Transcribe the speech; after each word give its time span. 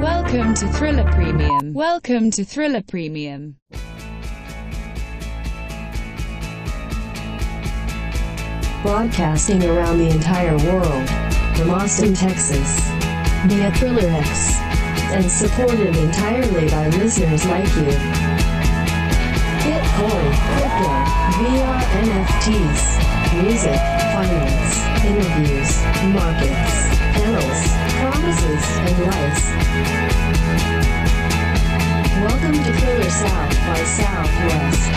Welcome 0.00 0.54
to 0.54 0.66
Thriller 0.68 1.04
Premium. 1.12 1.74
Welcome 1.74 2.30
to 2.30 2.42
Thriller 2.42 2.82
Premium. 2.82 3.56
Broadcasting 8.80 9.62
around 9.62 9.98
the 9.98 10.08
entire 10.08 10.56
world. 10.56 11.06
From 11.54 11.68
Austin, 11.68 12.14
Texas. 12.14 12.80
Via 13.44 13.70
Thriller 13.72 14.08
X. 14.08 14.56
And 15.12 15.30
supported 15.30 15.94
entirely 15.94 16.70
by 16.70 16.88
listeners 16.96 17.44
like 17.44 17.68
you. 17.76 17.92
Bitcoin, 19.60 20.32
crypto, 20.56 20.96
VR 21.36 21.80
NFTs, 22.00 23.42
music, 23.42 23.80
finance, 24.16 24.80
interviews, 25.04 25.82
markets, 26.14 26.88
panels, 27.12 27.89
promises, 28.30 28.64
and 28.78 28.98
lives. 29.06 29.44
Welcome 32.22 32.52
to 32.52 32.72
Thriller 32.80 33.10
South 33.10 33.56
by 33.66 33.84
Southwest. 33.84 34.90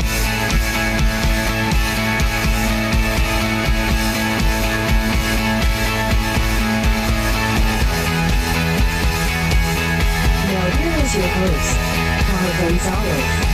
Now 10.47 10.65
here 10.77 10.97
is 11.03 11.15
your 11.15 11.27
host, 11.27 11.77
Carl 12.27 12.51
Gonzalez. 12.69 13.53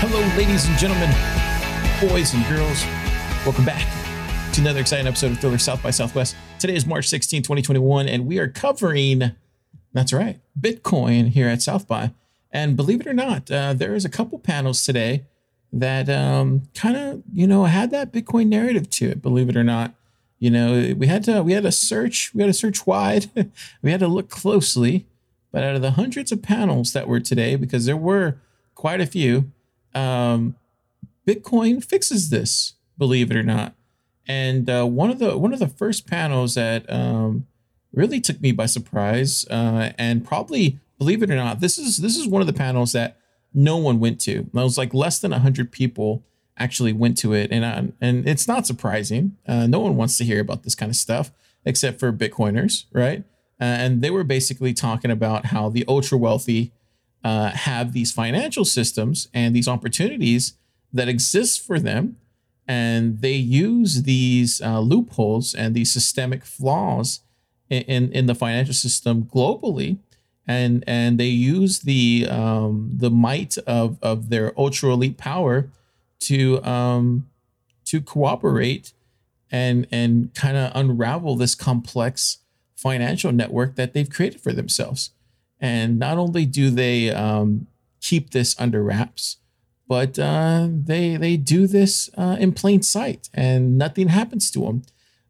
Hello, 0.00 0.20
ladies 0.38 0.66
and 0.66 0.78
gentlemen, 0.78 1.10
boys 2.00 2.32
and 2.32 2.46
girls. 2.46 2.82
Welcome 3.44 3.66
back 3.66 3.86
to 4.54 4.62
another 4.62 4.80
exciting 4.80 5.06
episode 5.06 5.32
of 5.32 5.38
Thriller 5.38 5.58
South 5.58 5.82
by 5.82 5.90
Southwest. 5.90 6.34
Today 6.58 6.74
is 6.74 6.86
March 6.86 7.06
16, 7.06 7.42
2021, 7.42 8.08
and 8.08 8.26
we 8.26 8.38
are 8.38 8.48
covering, 8.48 9.32
that's 9.92 10.10
right, 10.10 10.40
Bitcoin 10.58 11.28
here 11.28 11.46
at 11.46 11.60
South 11.60 11.86
by. 11.86 12.12
And 12.50 12.74
believe 12.74 13.02
it 13.02 13.06
or 13.06 13.12
not, 13.12 13.50
uh, 13.50 13.74
there 13.74 13.94
is 13.94 14.06
a 14.06 14.08
couple 14.08 14.38
panels 14.38 14.82
today 14.82 15.26
that 15.74 16.08
um, 16.08 16.62
kind 16.74 16.96
of, 16.96 17.22
you 17.34 17.46
know, 17.46 17.64
had 17.64 17.90
that 17.90 18.14
Bitcoin 18.14 18.46
narrative 18.46 18.88
to 18.92 19.10
it, 19.10 19.20
believe 19.20 19.50
it 19.50 19.56
or 19.56 19.64
not. 19.64 19.92
You 20.38 20.48
know, 20.48 20.94
we 20.96 21.06
had 21.06 21.22
to 21.24 21.42
we 21.42 21.52
had 21.52 21.64
to 21.64 21.72
search, 21.72 22.32
we 22.34 22.40
had 22.40 22.48
to 22.48 22.54
search 22.54 22.86
wide, 22.86 23.30
we 23.82 23.90
had 23.90 24.00
to 24.00 24.08
look 24.08 24.30
closely. 24.30 25.06
But 25.52 25.64
out 25.64 25.76
of 25.76 25.82
the 25.82 25.90
hundreds 25.92 26.32
of 26.32 26.40
panels 26.40 26.94
that 26.94 27.08
were 27.08 27.20
today, 27.20 27.56
because 27.56 27.84
there 27.84 27.96
were 27.96 28.38
quite 28.74 29.02
a 29.02 29.06
few, 29.06 29.52
um, 29.94 30.54
Bitcoin 31.30 31.84
fixes 31.84 32.30
this, 32.30 32.74
believe 32.98 33.30
it 33.30 33.36
or 33.36 33.42
not. 33.42 33.74
And 34.26 34.68
uh, 34.68 34.84
one 34.84 35.10
of 35.10 35.18
the 35.18 35.38
one 35.38 35.52
of 35.52 35.58
the 35.58 35.68
first 35.68 36.06
panels 36.06 36.54
that 36.54 36.90
um, 36.92 37.46
really 37.92 38.20
took 38.20 38.40
me 38.40 38.52
by 38.52 38.66
surprise, 38.66 39.44
uh, 39.50 39.90
and 39.98 40.24
probably 40.24 40.78
believe 40.98 41.22
it 41.22 41.30
or 41.30 41.36
not, 41.36 41.60
this 41.60 41.78
is 41.78 41.98
this 41.98 42.16
is 42.16 42.26
one 42.26 42.40
of 42.40 42.46
the 42.46 42.52
panels 42.52 42.92
that 42.92 43.18
no 43.54 43.76
one 43.76 44.00
went 44.00 44.20
to. 44.22 44.40
It 44.40 44.54
was 44.54 44.78
like 44.78 44.94
less 44.94 45.18
than 45.18 45.32
hundred 45.32 45.72
people 45.72 46.24
actually 46.56 46.92
went 46.92 47.16
to 47.18 47.32
it, 47.32 47.50
and 47.50 47.64
uh, 47.64 47.92
and 48.00 48.28
it's 48.28 48.48
not 48.48 48.66
surprising. 48.66 49.36
Uh, 49.46 49.66
no 49.66 49.80
one 49.80 49.96
wants 49.96 50.18
to 50.18 50.24
hear 50.24 50.40
about 50.40 50.62
this 50.62 50.74
kind 50.74 50.90
of 50.90 50.96
stuff 50.96 51.32
except 51.64 52.00
for 52.00 52.12
Bitcoiners, 52.12 52.86
right? 52.92 53.24
Uh, 53.60 53.64
and 53.64 54.02
they 54.02 54.10
were 54.10 54.24
basically 54.24 54.72
talking 54.72 55.10
about 55.10 55.46
how 55.46 55.68
the 55.68 55.84
ultra 55.86 56.16
wealthy 56.16 56.72
uh, 57.22 57.50
have 57.50 57.92
these 57.92 58.10
financial 58.10 58.64
systems 58.64 59.28
and 59.34 59.54
these 59.54 59.68
opportunities 59.68 60.54
that 60.92 61.08
exists 61.08 61.56
for 61.56 61.78
them. 61.78 62.16
And 62.66 63.20
they 63.20 63.34
use 63.34 64.04
these 64.04 64.60
uh, 64.60 64.80
loopholes 64.80 65.54
and 65.54 65.74
these 65.74 65.92
systemic 65.92 66.44
flaws 66.44 67.20
in, 67.68 67.82
in, 67.82 68.12
in, 68.12 68.26
the 68.26 68.34
financial 68.34 68.74
system 68.74 69.24
globally. 69.24 69.98
And, 70.46 70.84
and 70.86 71.18
they 71.18 71.26
use 71.26 71.80
the, 71.80 72.28
um, 72.30 72.90
the 72.92 73.10
might 73.10 73.58
of, 73.58 73.98
of 74.02 74.30
their 74.30 74.58
ultra 74.58 74.92
elite 74.92 75.18
power 75.18 75.68
to, 76.20 76.62
um, 76.64 77.28
to 77.86 78.00
cooperate 78.00 78.92
and, 79.50 79.86
and 79.90 80.32
kind 80.34 80.56
of 80.56 80.70
unravel 80.74 81.36
this 81.36 81.54
complex 81.54 82.38
financial 82.76 83.32
network 83.32 83.74
that 83.76 83.92
they've 83.92 84.08
created 84.08 84.40
for 84.40 84.52
themselves. 84.52 85.10
And 85.60 85.98
not 85.98 86.18
only 86.18 86.46
do 86.46 86.70
they 86.70 87.10
um, 87.10 87.66
keep 88.00 88.30
this 88.30 88.58
under 88.58 88.82
wraps, 88.82 89.36
but 89.90 90.20
uh, 90.20 90.68
they 90.70 91.16
they 91.16 91.36
do 91.36 91.66
this 91.66 92.10
uh, 92.16 92.36
in 92.38 92.52
plain 92.52 92.80
sight, 92.80 93.28
and 93.34 93.76
nothing 93.76 94.06
happens 94.06 94.48
to 94.52 94.60
them. 94.60 94.82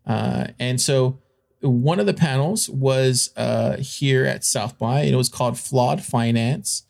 Uh, 0.07 0.49
and 0.59 0.79
so, 0.79 1.19
one 1.63 1.99
of 1.99 2.05
the 2.05 2.13
panels 2.13 2.69
was 2.69 3.31
uh, 3.39 3.79
here 3.79 4.27
at 4.27 4.45
South 4.45 4.77
by, 4.77 5.01
and 5.01 5.15
it 5.15 5.17
was 5.17 5.31
called 5.31 5.59
"Flawed 5.59 6.05
Finance," 6.05 6.83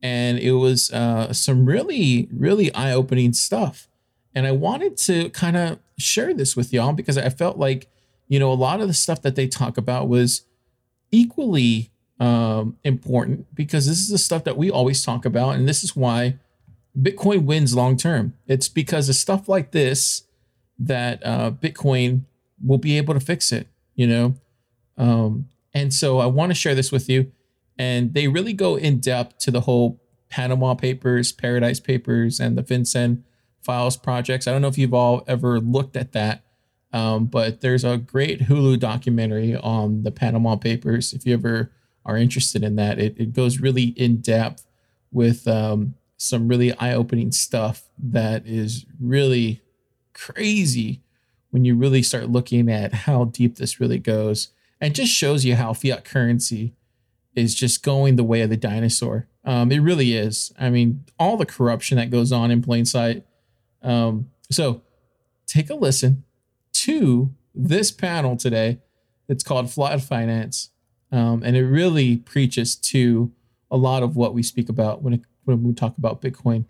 and 0.00 0.38
it 0.38 0.52
was 0.52 0.92
uh, 0.92 1.32
some 1.32 1.66
really 1.66 2.28
really 2.32 2.72
eye 2.74 2.92
opening 2.92 3.32
stuff. 3.32 3.88
And 4.32 4.46
I 4.46 4.52
wanted 4.52 4.96
to 4.98 5.28
kind 5.30 5.56
of 5.56 5.80
share 5.98 6.32
this 6.32 6.54
with 6.54 6.72
y'all 6.72 6.92
because 6.92 7.18
I 7.18 7.28
felt 7.30 7.58
like 7.58 7.88
you 8.28 8.38
know 8.38 8.52
a 8.52 8.54
lot 8.54 8.80
of 8.80 8.86
the 8.86 8.94
stuff 8.94 9.20
that 9.22 9.34
they 9.34 9.48
talk 9.48 9.76
about 9.76 10.08
was 10.08 10.44
equally 11.10 11.90
um, 12.20 12.78
important 12.84 13.52
because 13.52 13.88
this 13.88 13.98
is 13.98 14.10
the 14.10 14.18
stuff 14.18 14.44
that 14.44 14.56
we 14.56 14.70
always 14.70 15.04
talk 15.04 15.24
about, 15.24 15.56
and 15.56 15.68
this 15.68 15.82
is 15.82 15.96
why 15.96 16.38
Bitcoin 16.98 17.44
wins 17.44 17.74
long 17.74 17.96
term. 17.96 18.34
It's 18.46 18.68
because 18.68 19.08
of 19.08 19.14
stuff 19.14 19.48
like 19.48 19.72
this 19.72 20.24
that 20.78 21.24
uh, 21.24 21.50
Bitcoin 21.50 22.22
will 22.64 22.78
be 22.78 22.96
able 22.96 23.14
to 23.14 23.20
fix 23.20 23.52
it. 23.52 23.68
You 23.94 24.06
know, 24.06 24.34
um, 24.98 25.48
and 25.72 25.92
so 25.92 26.18
I 26.18 26.26
want 26.26 26.50
to 26.50 26.54
share 26.54 26.74
this 26.74 26.92
with 26.92 27.08
you. 27.08 27.32
And 27.78 28.14
they 28.14 28.28
really 28.28 28.54
go 28.54 28.76
in 28.76 29.00
depth 29.00 29.38
to 29.40 29.50
the 29.50 29.62
whole 29.62 30.00
Panama 30.30 30.74
Papers, 30.74 31.32
Paradise 31.32 31.80
Papers, 31.80 32.40
and 32.40 32.56
the 32.56 32.62
FinCEN 32.62 33.22
Files 33.62 33.96
projects. 33.96 34.46
I 34.46 34.52
don't 34.52 34.62
know 34.62 34.68
if 34.68 34.78
you've 34.78 34.94
all 34.94 35.24
ever 35.26 35.60
looked 35.60 35.96
at 35.96 36.12
that, 36.12 36.42
um, 36.92 37.26
but 37.26 37.60
there's 37.60 37.84
a 37.84 37.98
great 37.98 38.42
Hulu 38.42 38.78
documentary 38.80 39.54
on 39.56 40.04
the 40.04 40.10
Panama 40.10 40.56
Papers. 40.56 41.12
If 41.12 41.26
you 41.26 41.34
ever 41.34 41.70
are 42.06 42.16
interested 42.16 42.62
in 42.62 42.76
that. 42.76 42.98
It, 42.98 43.16
it 43.18 43.34
goes 43.34 43.60
really 43.60 43.86
in 43.96 44.18
depth 44.18 44.64
with 45.10 45.46
um, 45.46 45.94
some 46.16 46.48
really 46.48 46.72
eye 46.74 46.94
opening 46.94 47.32
stuff 47.32 47.84
that 47.98 48.46
is 48.46 48.86
really 49.00 49.62
crazy 50.12 51.02
when 51.50 51.64
you 51.64 51.74
really 51.74 52.02
start 52.02 52.30
looking 52.30 52.70
at 52.70 52.92
how 52.92 53.24
deep 53.24 53.56
this 53.56 53.80
really 53.80 53.98
goes 53.98 54.48
and 54.80 54.94
just 54.94 55.12
shows 55.12 55.44
you 55.44 55.54
how 55.54 55.72
fiat 55.72 56.04
currency 56.04 56.74
is 57.34 57.54
just 57.54 57.82
going 57.82 58.16
the 58.16 58.24
way 58.24 58.40
of 58.40 58.50
the 58.50 58.56
dinosaur. 58.56 59.28
Um, 59.44 59.70
it 59.70 59.78
really 59.78 60.14
is. 60.14 60.52
I 60.58 60.70
mean, 60.70 61.04
all 61.18 61.36
the 61.36 61.46
corruption 61.46 61.98
that 61.98 62.10
goes 62.10 62.32
on 62.32 62.50
in 62.50 62.62
plain 62.62 62.84
sight. 62.84 63.24
Um, 63.82 64.30
so 64.50 64.82
take 65.46 65.70
a 65.70 65.74
listen 65.74 66.24
to 66.72 67.30
this 67.54 67.90
panel 67.90 68.36
today. 68.36 68.80
It's 69.28 69.44
called 69.44 69.70
Flawed 69.70 70.02
Finance. 70.02 70.70
Um, 71.12 71.42
and 71.44 71.56
it 71.56 71.64
really 71.64 72.16
preaches 72.16 72.74
to 72.76 73.30
a 73.70 73.76
lot 73.76 74.02
of 74.02 74.16
what 74.16 74.34
we 74.34 74.42
speak 74.42 74.68
about 74.68 75.02
when, 75.02 75.14
it, 75.14 75.20
when 75.46 75.62
we 75.64 75.72
talk 75.72 75.96
about 75.98 76.20
Bitcoin. 76.20 76.66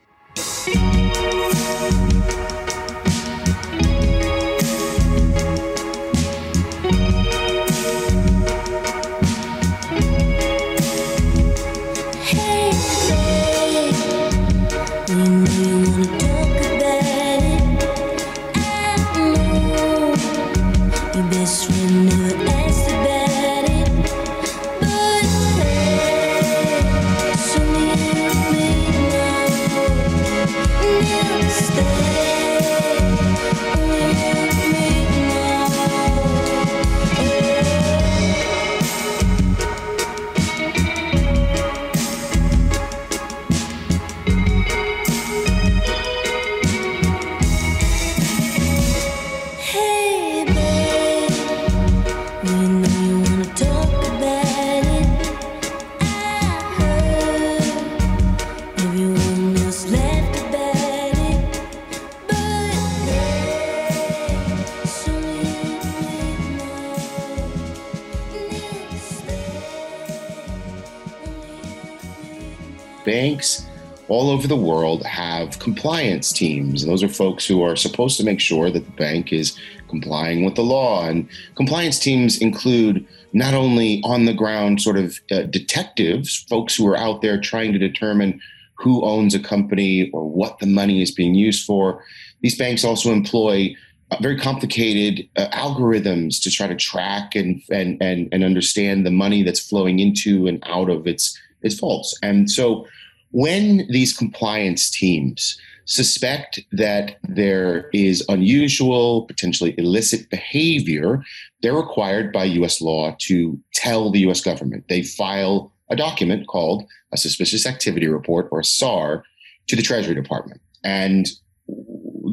All 74.08 74.31
over 74.31 74.47
the 74.47 74.56
world 74.56 75.05
have 75.05 75.58
compliance 75.58 76.32
teams. 76.32 76.82
And 76.82 76.91
those 76.91 77.03
are 77.03 77.08
folks 77.08 77.47
who 77.47 77.62
are 77.62 77.76
supposed 77.76 78.17
to 78.19 78.25
make 78.25 78.41
sure 78.41 78.70
that 78.70 78.85
the 78.85 78.93
bank 78.93 79.32
is 79.32 79.58
complying 79.88 80.44
with 80.44 80.55
the 80.55 80.62
law. 80.62 81.06
And 81.06 81.29
compliance 81.56 81.99
teams 81.99 82.38
include 82.38 83.06
not 83.32 83.55
only 83.55 84.00
on 84.05 84.25
the 84.25 84.35
ground 84.35 84.81
sort 84.81 84.97
of 84.97 85.19
uh, 85.31 85.43
detectives, 85.43 86.44
folks 86.49 86.75
who 86.75 86.87
are 86.87 86.97
out 86.97 87.20
there 87.23 87.41
trying 87.41 87.73
to 87.73 87.79
determine 87.79 88.41
who 88.79 89.05
owns 89.05 89.35
a 89.35 89.41
company 89.41 90.11
or 90.12 90.29
what 90.29 90.59
the 90.59 90.67
money 90.67 91.02
is 91.02 91.11
being 91.11 91.35
used 91.35 91.64
for. 91.64 92.05
These 92.43 92.59
banks 92.59 92.85
also 92.85 93.12
employ 93.12 93.75
uh, 94.11 94.17
very 94.20 94.38
complicated 94.38 95.29
uh, 95.37 95.49
algorithms 95.49 96.41
to 96.43 96.50
try 96.50 96.69
to 96.69 96.76
track 96.76 97.35
and, 97.35 97.61
and 97.70 98.00
and 98.00 98.29
and 98.31 98.44
understand 98.44 99.05
the 99.05 99.11
money 99.11 99.43
that's 99.43 99.59
flowing 99.59 99.99
into 99.99 100.47
and 100.47 100.62
out 100.67 100.91
of 100.91 101.06
its 101.06 101.37
its 101.62 101.75
vaults. 101.75 102.17
And 102.23 102.50
so, 102.50 102.87
when 103.31 103.87
these 103.90 104.17
compliance 104.17 104.90
teams 104.90 105.58
suspect 105.87 106.61
that 106.73 107.17
there 107.23 107.88
is 107.93 108.25
unusual, 108.28 109.23
potentially 109.26 109.75
illicit 109.78 110.28
behavior, 110.31 111.23
they're 111.62 111.75
required 111.75 112.32
by 112.32 112.44
U.S. 112.44 112.81
law 112.81 113.14
to 113.20 113.58
tell 113.73 114.11
the 114.11 114.20
U.S. 114.20 114.40
government. 114.40 114.84
They 114.88 115.02
file 115.02 115.73
a 115.88 115.96
document 115.96 116.49
called 116.49 116.84
a 117.12 117.17
suspicious 117.17 117.67
activity 117.67 118.08
report 118.08 118.49
or 118.50 118.62
SAR 118.62 119.23
to 119.69 119.76
the 119.76 119.82
Treasury 119.82 120.14
Department. 120.14 120.61
And 120.82 121.28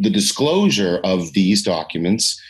the 0.02 0.10
disclosure 0.10 1.00
of 1.04 1.34
these 1.34 1.64
documents 1.64 2.42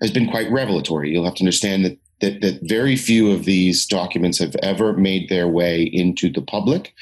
has 0.00 0.10
been 0.10 0.30
quite 0.30 0.50
revelatory. 0.50 1.10
You'll 1.10 1.24
have 1.24 1.34
to 1.36 1.42
understand 1.42 1.84
that, 1.84 1.98
that, 2.20 2.40
that 2.40 2.60
very 2.62 2.96
few 2.96 3.30
of 3.30 3.44
these 3.44 3.86
documents 3.86 4.38
have 4.38 4.56
ever 4.62 4.94
made 4.94 5.28
their 5.28 5.48
way 5.48 5.82
into 5.82 6.30
the 6.30 6.42
public. 6.42 6.94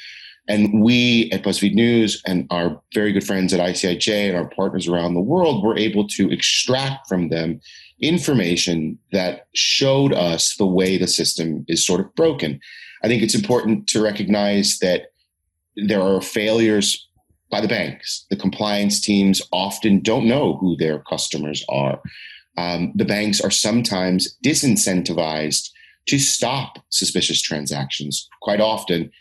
And 0.47 0.81
we 0.81 1.29
at 1.31 1.43
BuzzFeed 1.43 1.73
News 1.73 2.21
and 2.25 2.47
our 2.51 2.81
very 2.93 3.11
good 3.11 3.25
friends 3.25 3.53
at 3.53 3.59
ICIJ 3.59 4.29
and 4.29 4.37
our 4.37 4.49
partners 4.49 4.87
around 4.87 5.13
the 5.13 5.21
world 5.21 5.63
were 5.63 5.77
able 5.77 6.07
to 6.09 6.31
extract 6.31 7.07
from 7.07 7.29
them 7.29 7.59
information 8.01 8.97
that 9.11 9.47
showed 9.53 10.13
us 10.13 10.55
the 10.55 10.65
way 10.65 10.97
the 10.97 11.07
system 11.07 11.65
is 11.67 11.85
sort 11.85 11.99
of 11.99 12.13
broken. 12.15 12.59
I 13.03 13.07
think 13.07 13.23
it's 13.23 13.35
important 13.35 13.87
to 13.89 14.01
recognize 14.01 14.79
that 14.79 15.07
there 15.75 16.01
are 16.01 16.21
failures 16.21 17.07
by 17.49 17.61
the 17.61 17.67
banks. 17.67 18.25
The 18.29 18.35
compliance 18.35 18.99
teams 18.99 19.41
often 19.51 20.01
don't 20.01 20.27
know 20.27 20.57
who 20.57 20.75
their 20.77 20.99
customers 20.99 21.63
are. 21.69 22.01
Um, 22.57 22.91
the 22.95 23.05
banks 23.05 23.39
are 23.39 23.51
sometimes 23.51 24.35
disincentivized 24.43 25.69
to 26.07 26.19
stop 26.19 26.79
suspicious 26.89 27.41
transactions. 27.41 28.27
Quite 28.41 28.61
often, 28.61 29.11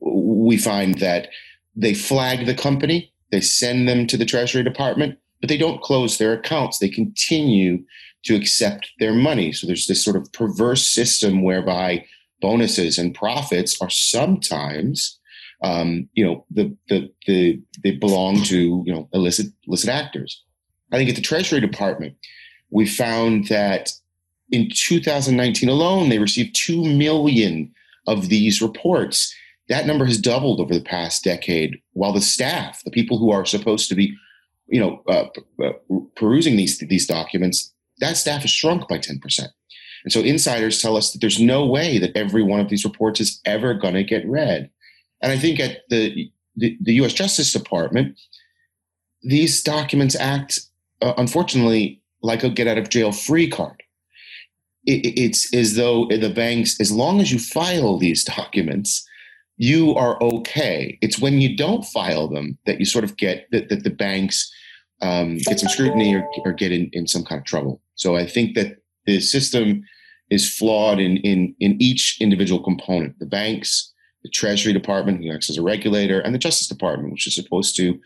we 0.00 0.56
find 0.56 0.98
that 0.98 1.28
they 1.76 1.94
flag 1.94 2.46
the 2.46 2.54
company, 2.54 3.12
they 3.30 3.40
send 3.40 3.88
them 3.88 4.06
to 4.08 4.16
the 4.16 4.24
Treasury 4.24 4.62
Department, 4.62 5.18
but 5.40 5.48
they 5.48 5.56
don't 5.56 5.82
close 5.82 6.18
their 6.18 6.32
accounts. 6.32 6.78
They 6.78 6.88
continue 6.88 7.84
to 8.24 8.34
accept 8.34 8.90
their 8.98 9.14
money. 9.14 9.52
So 9.52 9.66
there's 9.66 9.86
this 9.86 10.04
sort 10.04 10.16
of 10.16 10.30
perverse 10.32 10.86
system 10.86 11.42
whereby 11.42 12.04
bonuses 12.40 12.98
and 12.98 13.14
profits 13.14 13.80
are 13.80 13.90
sometimes 13.90 15.18
um, 15.62 16.08
you 16.14 16.24
know 16.24 16.46
the, 16.50 16.74
the 16.88 17.12
the 17.26 17.60
they 17.82 17.92
belong 17.92 18.42
to 18.44 18.82
you 18.86 18.92
know 18.92 19.08
illicit 19.12 19.46
illicit 19.66 19.90
actors. 19.90 20.42
I 20.92 20.96
think 20.96 21.10
at 21.10 21.16
the 21.16 21.22
Treasury 21.22 21.60
Department, 21.60 22.16
we 22.70 22.86
found 22.86 23.48
that 23.48 23.92
in 24.50 24.68
2019 24.74 25.68
alone, 25.68 26.08
they 26.08 26.18
received 26.18 26.54
two 26.54 26.84
million 26.84 27.72
of 28.06 28.28
these 28.28 28.60
reports. 28.60 29.34
That 29.70 29.86
number 29.86 30.04
has 30.04 30.18
doubled 30.18 30.60
over 30.60 30.74
the 30.74 30.82
past 30.82 31.24
decade. 31.24 31.80
While 31.92 32.12
the 32.12 32.20
staff, 32.20 32.82
the 32.84 32.90
people 32.90 33.18
who 33.18 33.30
are 33.30 33.46
supposed 33.46 33.88
to 33.88 33.94
be, 33.94 34.14
you 34.66 34.80
know, 34.80 35.02
uh, 35.08 35.28
uh, 35.64 35.72
perusing 36.16 36.56
these 36.56 36.78
these 36.78 37.06
documents, 37.06 37.72
that 38.00 38.18
staff 38.18 38.42
has 38.42 38.50
shrunk 38.50 38.88
by 38.88 38.98
10 38.98 39.20
percent. 39.20 39.50
And 40.04 40.12
so 40.12 40.20
insiders 40.20 40.80
tell 40.80 40.96
us 40.96 41.12
that 41.12 41.20
there's 41.20 41.40
no 41.40 41.66
way 41.66 41.98
that 41.98 42.16
every 42.16 42.42
one 42.42 42.60
of 42.60 42.68
these 42.68 42.84
reports 42.84 43.20
is 43.20 43.40
ever 43.44 43.74
going 43.74 43.94
to 43.94 44.04
get 44.04 44.26
read. 44.26 44.70
And 45.22 45.32
I 45.32 45.38
think 45.38 45.60
at 45.60 45.82
the, 45.90 46.30
the, 46.56 46.76
the 46.80 46.94
U.S. 46.94 47.12
Justice 47.12 47.52
Department, 47.52 48.18
these 49.22 49.62
documents 49.62 50.16
act, 50.16 50.60
uh, 51.02 51.12
unfortunately, 51.16 52.02
like 52.22 52.42
a 52.42 52.48
get 52.48 52.66
out 52.66 52.78
of 52.78 52.88
jail 52.88 53.12
free 53.12 53.48
card. 53.48 53.82
It, 54.86 55.18
it's 55.18 55.54
as 55.54 55.76
though 55.76 56.06
the 56.06 56.32
banks, 56.34 56.80
as 56.80 56.90
long 56.90 57.20
as 57.20 57.30
you 57.30 57.38
file 57.38 57.98
these 57.98 58.24
documents, 58.24 59.06
you 59.60 59.94
are 59.94 60.16
okay. 60.22 60.98
It's 61.02 61.18
when 61.18 61.38
you 61.42 61.54
don't 61.54 61.84
file 61.84 62.28
them 62.28 62.56
that 62.64 62.80
you 62.80 62.86
sort 62.86 63.04
of 63.04 63.18
get 63.18 63.46
that, 63.52 63.68
that 63.68 63.84
the 63.84 63.90
banks 63.90 64.50
um, 65.02 65.36
get 65.36 65.60
some 65.60 65.68
scrutiny 65.68 66.14
or, 66.14 66.26
or 66.46 66.54
get 66.54 66.72
in, 66.72 66.88
in 66.94 67.06
some 67.06 67.24
kind 67.26 67.38
of 67.38 67.44
trouble. 67.44 67.82
So 67.94 68.16
I 68.16 68.26
think 68.26 68.54
that 68.54 68.78
the 69.04 69.20
system 69.20 69.82
is 70.30 70.50
flawed 70.50 70.98
in, 70.98 71.18
in, 71.18 71.54
in 71.60 71.76
each 71.78 72.16
individual 72.22 72.62
component. 72.62 73.18
The 73.18 73.26
banks, 73.26 73.92
the 74.22 74.30
Treasury 74.30 74.72
Department, 74.72 75.22
who 75.22 75.30
acts 75.30 75.50
as 75.50 75.58
a 75.58 75.62
regulator, 75.62 76.20
and 76.20 76.34
the 76.34 76.38
Justice 76.38 76.66
Department, 76.66 77.12
which 77.12 77.26
is 77.26 77.34
supposed 77.34 77.76
to, 77.76 78.00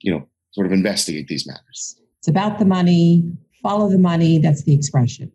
you 0.00 0.12
know, 0.12 0.26
sort 0.50 0.66
of 0.66 0.72
investigate 0.72 1.28
these 1.28 1.46
matters. 1.46 2.00
It's 2.18 2.26
about 2.26 2.58
the 2.58 2.64
money, 2.64 3.30
follow 3.62 3.88
the 3.88 3.98
money. 3.98 4.38
That's 4.38 4.64
the 4.64 4.74
expression. 4.74 5.30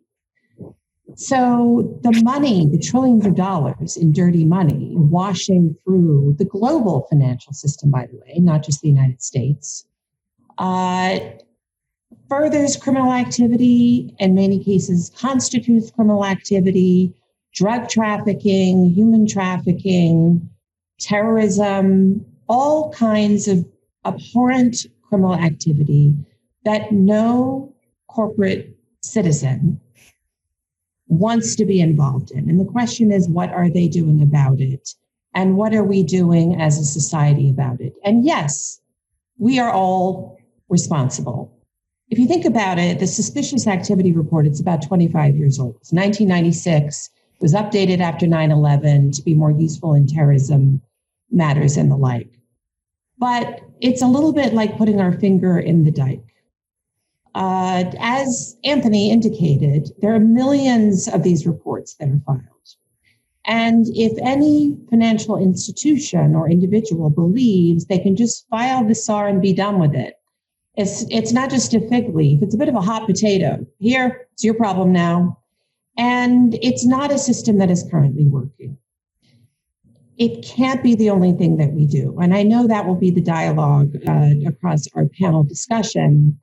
So 1.16 1.98
the 2.02 2.22
money, 2.22 2.66
the 2.66 2.78
trillions 2.78 3.26
of 3.26 3.34
dollars 3.34 3.96
in 3.96 4.12
dirty 4.12 4.44
money 4.44 4.92
washing 4.96 5.76
through 5.84 6.36
the 6.38 6.44
global 6.44 7.06
financial 7.08 7.52
system, 7.52 7.90
by 7.90 8.06
the 8.06 8.18
way, 8.18 8.38
not 8.38 8.64
just 8.64 8.80
the 8.80 8.88
United 8.88 9.22
States, 9.22 9.86
uh, 10.58 11.18
furthers 12.28 12.76
criminal 12.76 13.12
activity, 13.12 14.14
in 14.18 14.34
many 14.34 14.62
cases 14.62 15.10
constitutes 15.16 15.90
criminal 15.90 16.24
activity, 16.24 17.12
drug 17.54 17.88
trafficking, 17.88 18.90
human 18.90 19.26
trafficking, 19.26 20.48
terrorism, 20.98 22.24
all 22.48 22.92
kinds 22.92 23.48
of 23.48 23.66
abhorrent 24.04 24.86
criminal 25.02 25.34
activity 25.34 26.14
that 26.64 26.92
no 26.92 27.74
corporate 28.08 28.76
citizen 29.02 29.80
wants 31.12 31.54
to 31.56 31.64
be 31.64 31.80
involved 31.80 32.30
in. 32.30 32.48
And 32.48 32.58
the 32.58 32.64
question 32.64 33.12
is, 33.12 33.28
what 33.28 33.50
are 33.50 33.70
they 33.70 33.88
doing 33.88 34.22
about 34.22 34.60
it? 34.60 34.94
And 35.34 35.56
what 35.56 35.74
are 35.74 35.84
we 35.84 36.02
doing 36.02 36.60
as 36.60 36.78
a 36.78 36.84
society 36.84 37.48
about 37.48 37.80
it? 37.80 37.94
And 38.04 38.24
yes, 38.24 38.80
we 39.38 39.58
are 39.58 39.72
all 39.72 40.38
responsible 40.68 41.52
if 42.12 42.18
you 42.18 42.26
think 42.26 42.44
about 42.44 42.78
it, 42.78 42.98
the 42.98 43.06
suspicious 43.06 43.66
activity 43.66 44.12
report, 44.12 44.46
it's 44.46 44.60
about 44.60 44.82
25 44.82 45.34
years 45.34 45.58
old. 45.58 45.76
It's 45.80 45.94
1996, 45.94 47.08
it 47.36 47.40
was 47.40 47.54
updated 47.54 48.00
after 48.00 48.26
9 48.26 48.50
11 48.50 49.12
to 49.12 49.22
be 49.22 49.32
more 49.32 49.50
useful 49.50 49.94
in 49.94 50.06
terrorism 50.06 50.82
matters 51.30 51.78
and 51.78 51.90
the 51.90 51.96
like. 51.96 52.28
But 53.16 53.62
it's 53.80 54.02
a 54.02 54.06
little 54.06 54.34
bit 54.34 54.52
like 54.52 54.76
putting 54.76 55.00
our 55.00 55.12
finger 55.12 55.58
in 55.58 55.84
the 55.84 55.90
dike. 55.90 56.31
Uh, 57.34 57.84
as 57.98 58.56
Anthony 58.64 59.10
indicated, 59.10 59.90
there 60.00 60.14
are 60.14 60.20
millions 60.20 61.08
of 61.08 61.22
these 61.22 61.46
reports 61.46 61.94
that 61.94 62.08
are 62.08 62.20
filed. 62.26 62.46
And 63.44 63.86
if 63.88 64.12
any 64.22 64.76
financial 64.88 65.36
institution 65.36 66.36
or 66.36 66.48
individual 66.48 67.10
believes 67.10 67.86
they 67.86 67.98
can 67.98 68.14
just 68.14 68.46
file 68.48 68.86
the 68.86 68.94
SAR 68.94 69.28
and 69.28 69.42
be 69.42 69.52
done 69.52 69.80
with 69.80 69.94
it, 69.94 70.14
it's 70.76 71.04
it's 71.10 71.32
not 71.32 71.50
just 71.50 71.74
a 71.74 71.80
fig 71.88 72.14
leaf. 72.14 72.40
It's 72.42 72.54
a 72.54 72.58
bit 72.58 72.68
of 72.68 72.76
a 72.76 72.80
hot 72.80 73.06
potato. 73.06 73.66
Here, 73.78 74.28
it's 74.32 74.44
your 74.44 74.54
problem 74.54 74.92
now. 74.92 75.38
And 75.98 76.56
it's 76.62 76.86
not 76.86 77.12
a 77.12 77.18
system 77.18 77.58
that 77.58 77.70
is 77.70 77.86
currently 77.90 78.26
working. 78.26 78.78
It 80.16 80.44
can't 80.44 80.82
be 80.82 80.94
the 80.94 81.10
only 81.10 81.32
thing 81.32 81.56
that 81.58 81.72
we 81.72 81.86
do. 81.86 82.16
And 82.20 82.34
I 82.34 82.42
know 82.42 82.66
that 82.66 82.86
will 82.86 82.94
be 82.94 83.10
the 83.10 83.20
dialogue 83.20 83.96
uh, 84.06 84.30
across 84.46 84.86
our 84.94 85.06
panel 85.06 85.42
discussion. 85.42 86.40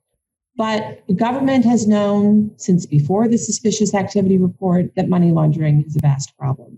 But 0.60 1.04
the 1.08 1.16
government 1.16 1.66
has 1.66 1.88
known 1.88 2.52
since 2.58 2.86
before 2.86 3.28
the 3.28 3.40
suspicious 3.40 3.96
activity 3.96 4.38
report 4.38 4.94
that 4.96 5.10
money 5.10 5.32
laundering 5.32 5.86
is 5.88 5.96
a 5.96 6.00
vast 6.02 6.38
problem. 6.38 6.78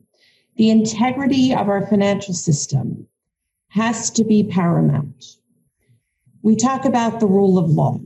The 0.56 0.70
integrity 0.70 1.54
of 1.54 1.68
our 1.68 1.86
financial 1.86 2.34
system 2.34 3.08
has 3.70 4.10
to 4.12 4.24
be 4.24 4.44
paramount 4.44 5.38
we 6.44 6.56
talk 6.56 6.86
about 6.86 7.20
the 7.20 7.28
rule 7.28 7.58
of 7.58 7.70
law. 7.70 8.00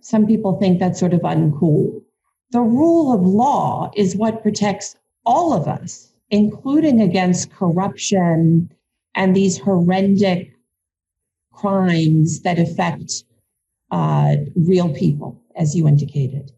Some 0.00 0.26
people 0.26 0.58
think 0.58 0.78
that's 0.78 0.98
sort 0.98 1.14
of 1.14 1.20
uncool. 1.20 2.02
The 2.50 2.60
rule 2.60 3.12
of 3.12 3.22
law 3.22 3.90
is 3.96 4.16
what 4.16 4.42
protects 4.42 4.96
all 5.24 5.52
of 5.52 5.68
us, 5.68 6.12
including 6.30 7.00
against 7.00 7.52
corruption 7.52 8.72
and 9.14 9.34
these 9.34 9.58
horrendic 9.58 10.52
crimes 11.52 12.40
that 12.40 12.58
affect 12.58 13.24
uh, 13.90 14.36
real 14.54 14.92
people, 14.92 15.40
as 15.56 15.74
you 15.74 15.86
indicated. 15.86 16.52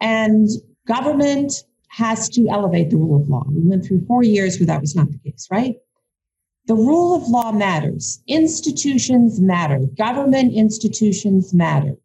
And 0.00 0.48
government 0.86 1.64
has 1.88 2.28
to 2.30 2.48
elevate 2.48 2.90
the 2.90 2.96
rule 2.96 3.20
of 3.20 3.28
law. 3.28 3.44
We 3.48 3.62
went 3.62 3.84
through 3.84 4.06
four 4.06 4.22
years 4.22 4.58
where 4.58 4.66
that 4.66 4.80
was 4.80 4.94
not 4.94 5.10
the 5.10 5.18
case, 5.18 5.48
right? 5.50 5.76
The 6.66 6.74
rule 6.74 7.16
of 7.16 7.28
law 7.28 7.52
matters. 7.52 8.22
Institutions 8.28 9.40
matter. 9.40 9.80
Government 9.98 10.52
institutions 10.52 11.52
matter. 11.52 11.96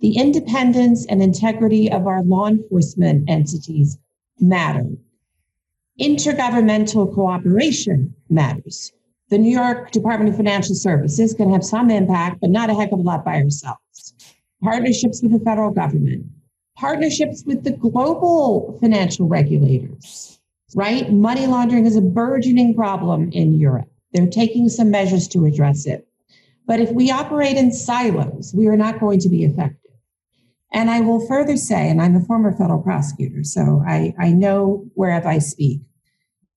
The 0.00 0.16
independence 0.16 1.04
and 1.06 1.22
integrity 1.22 1.90
of 1.90 2.06
our 2.06 2.22
law 2.22 2.48
enforcement 2.48 3.28
entities 3.28 3.98
matter. 4.40 4.86
Intergovernmental 6.00 7.14
cooperation 7.14 8.14
matters. 8.28 8.92
The 9.28 9.38
New 9.38 9.52
York 9.52 9.90
Department 9.90 10.30
of 10.30 10.36
Financial 10.36 10.74
Services 10.74 11.34
can 11.34 11.52
have 11.52 11.64
some 11.64 11.90
impact, 11.90 12.40
but 12.40 12.50
not 12.50 12.70
a 12.70 12.74
heck 12.74 12.92
of 12.92 12.98
a 12.98 13.02
lot 13.02 13.24
by 13.24 13.42
ourselves. 13.42 14.14
Partnerships 14.64 15.20
with 15.22 15.32
the 15.32 15.40
federal 15.40 15.70
government, 15.70 16.24
partnerships 16.78 17.44
with 17.44 17.64
the 17.64 17.72
global 17.72 18.78
financial 18.80 19.28
regulators, 19.28 20.40
right? 20.74 21.12
Money 21.12 21.46
laundering 21.46 21.84
is 21.84 21.96
a 21.96 22.00
burgeoning 22.00 22.74
problem 22.74 23.30
in 23.32 23.60
Europe. 23.60 23.90
They're 24.12 24.26
taking 24.26 24.70
some 24.70 24.90
measures 24.90 25.28
to 25.28 25.44
address 25.44 25.84
it. 25.84 26.08
But 26.66 26.80
if 26.80 26.90
we 26.92 27.10
operate 27.10 27.58
in 27.58 27.72
silos, 27.72 28.54
we 28.56 28.66
are 28.66 28.76
not 28.76 29.00
going 29.00 29.20
to 29.20 29.28
be 29.28 29.44
effective. 29.44 29.92
And 30.72 30.90
I 30.90 31.00
will 31.02 31.26
further 31.26 31.58
say, 31.58 31.90
and 31.90 32.00
I'm 32.00 32.16
a 32.16 32.24
former 32.24 32.56
federal 32.56 32.82
prosecutor, 32.82 33.44
so 33.44 33.82
I, 33.86 34.14
I 34.18 34.32
know 34.32 34.86
wherever 34.94 35.28
I 35.28 35.40
speak. 35.40 35.82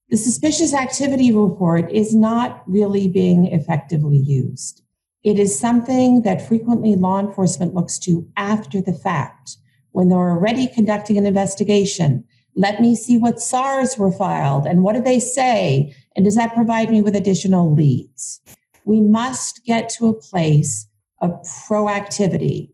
The 0.10 0.18
suspicious 0.18 0.74
activity 0.74 1.34
report 1.34 1.92
is 1.92 2.16
not 2.16 2.64
really 2.68 3.10
being 3.10 3.48
effectively 3.48 4.18
used. 4.18 4.82
It 5.28 5.38
is 5.40 5.60
something 5.60 6.22
that 6.22 6.48
frequently 6.48 6.96
law 6.96 7.20
enforcement 7.20 7.76
looks 7.76 8.00
to 8.00 8.26
after 8.38 8.80
the 8.80 8.94
fact 8.94 9.58
when 9.92 10.08
they're 10.08 10.32
already 10.32 10.68
conducting 10.68 11.18
an 11.18 11.26
investigation. 11.26 12.24
Let 12.56 12.80
me 12.80 12.96
see 12.96 13.18
what 13.18 13.42
SARs 13.42 13.98
were 13.98 14.12
filed 14.12 14.66
and 14.66 14.84
what 14.84 14.96
do 14.96 15.02
they 15.02 15.20
say? 15.20 15.94
And 16.16 16.24
does 16.24 16.36
that 16.36 16.56
provide 16.56 16.90
me 16.90 17.02
with 17.02 17.14
additional 17.14 17.74
leads? 17.74 18.40
We 18.86 19.02
must 19.02 19.66
get 19.66 19.90
to 19.98 20.08
a 20.08 20.14
place 20.14 20.88
of 21.20 21.32
proactivity 21.68 22.70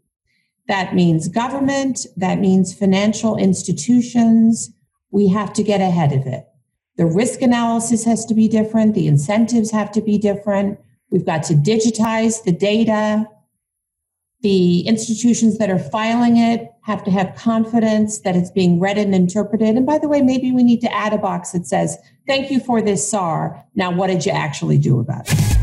that 0.67 0.95
means 0.95 1.27
government, 1.27 2.05
that 2.15 2.39
means 2.39 2.73
financial 2.73 3.35
institutions. 3.35 4.71
We 5.11 5.27
have 5.27 5.51
to 5.53 5.63
get 5.63 5.81
ahead 5.81 6.13
of 6.13 6.25
it. 6.25 6.45
The 6.97 7.05
risk 7.05 7.41
analysis 7.41 8.05
has 8.05 8.25
to 8.27 8.33
be 8.33 8.47
different, 8.47 8.93
the 8.93 9.07
incentives 9.07 9.71
have 9.71 9.91
to 9.93 10.01
be 10.01 10.17
different. 10.17 10.79
We've 11.13 11.25
got 11.25 11.43
to 11.43 11.53
digitize 11.53 12.43
the 12.43 12.51
data. 12.51 13.29
The 14.41 14.81
institutions 14.81 15.59
that 15.59 15.69
are 15.69 15.77
filing 15.77 16.37
it 16.37 16.73
have 16.81 17.03
to 17.03 17.11
have 17.11 17.35
confidence 17.35 18.19
that 18.21 18.35
it's 18.35 18.49
being 18.49 18.79
read 18.79 18.97
and 18.97 19.13
interpreted. 19.13 19.77
And 19.77 19.85
by 19.85 19.99
the 19.99 20.09
way, 20.09 20.23
maybe 20.23 20.51
we 20.51 20.63
need 20.63 20.81
to 20.81 20.91
add 20.91 21.13
a 21.13 21.19
box 21.19 21.51
that 21.51 21.67
says, 21.67 21.99
Thank 22.25 22.49
you 22.49 22.59
for 22.59 22.81
this 22.81 23.07
SAR. 23.07 23.63
Now, 23.75 23.91
what 23.91 24.07
did 24.07 24.25
you 24.25 24.31
actually 24.31 24.79
do 24.79 24.99
about 24.99 25.31
it? 25.31 25.62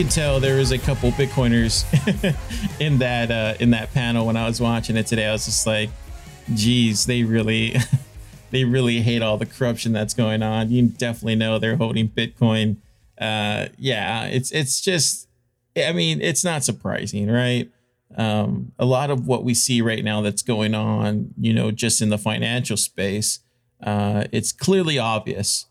Can 0.00 0.08
tell 0.08 0.40
there 0.40 0.56
was 0.56 0.72
a 0.72 0.78
couple 0.78 1.10
Bitcoiners 1.10 1.84
in 2.80 2.96
that 2.98 3.30
uh, 3.30 3.52
in 3.60 3.68
that 3.72 3.92
panel 3.92 4.24
when 4.24 4.34
I 4.34 4.46
was 4.46 4.58
watching 4.58 4.96
it 4.96 5.06
today. 5.06 5.26
I 5.26 5.32
was 5.32 5.44
just 5.44 5.66
like, 5.66 5.90
geez, 6.54 7.04
they 7.04 7.22
really 7.22 7.76
they 8.50 8.64
really 8.64 9.02
hate 9.02 9.20
all 9.20 9.36
the 9.36 9.44
corruption 9.44 9.92
that's 9.92 10.14
going 10.14 10.42
on. 10.42 10.70
You 10.70 10.86
definitely 10.86 11.34
know 11.34 11.58
they're 11.58 11.76
holding 11.76 12.08
Bitcoin. 12.08 12.76
Uh, 13.20 13.66
yeah, 13.76 14.24
it's 14.24 14.50
it's 14.52 14.80
just 14.80 15.28
I 15.76 15.92
mean, 15.92 16.22
it's 16.22 16.44
not 16.44 16.64
surprising, 16.64 17.30
right? 17.30 17.70
Um, 18.16 18.72
a 18.78 18.86
lot 18.86 19.10
of 19.10 19.26
what 19.26 19.44
we 19.44 19.52
see 19.52 19.82
right 19.82 20.02
now 20.02 20.22
that's 20.22 20.40
going 20.40 20.74
on, 20.74 21.34
you 21.38 21.52
know, 21.52 21.70
just 21.70 22.00
in 22.00 22.08
the 22.08 22.16
financial 22.16 22.78
space, 22.78 23.40
uh, 23.82 24.24
it's 24.32 24.50
clearly 24.50 24.98
obvious 24.98 25.66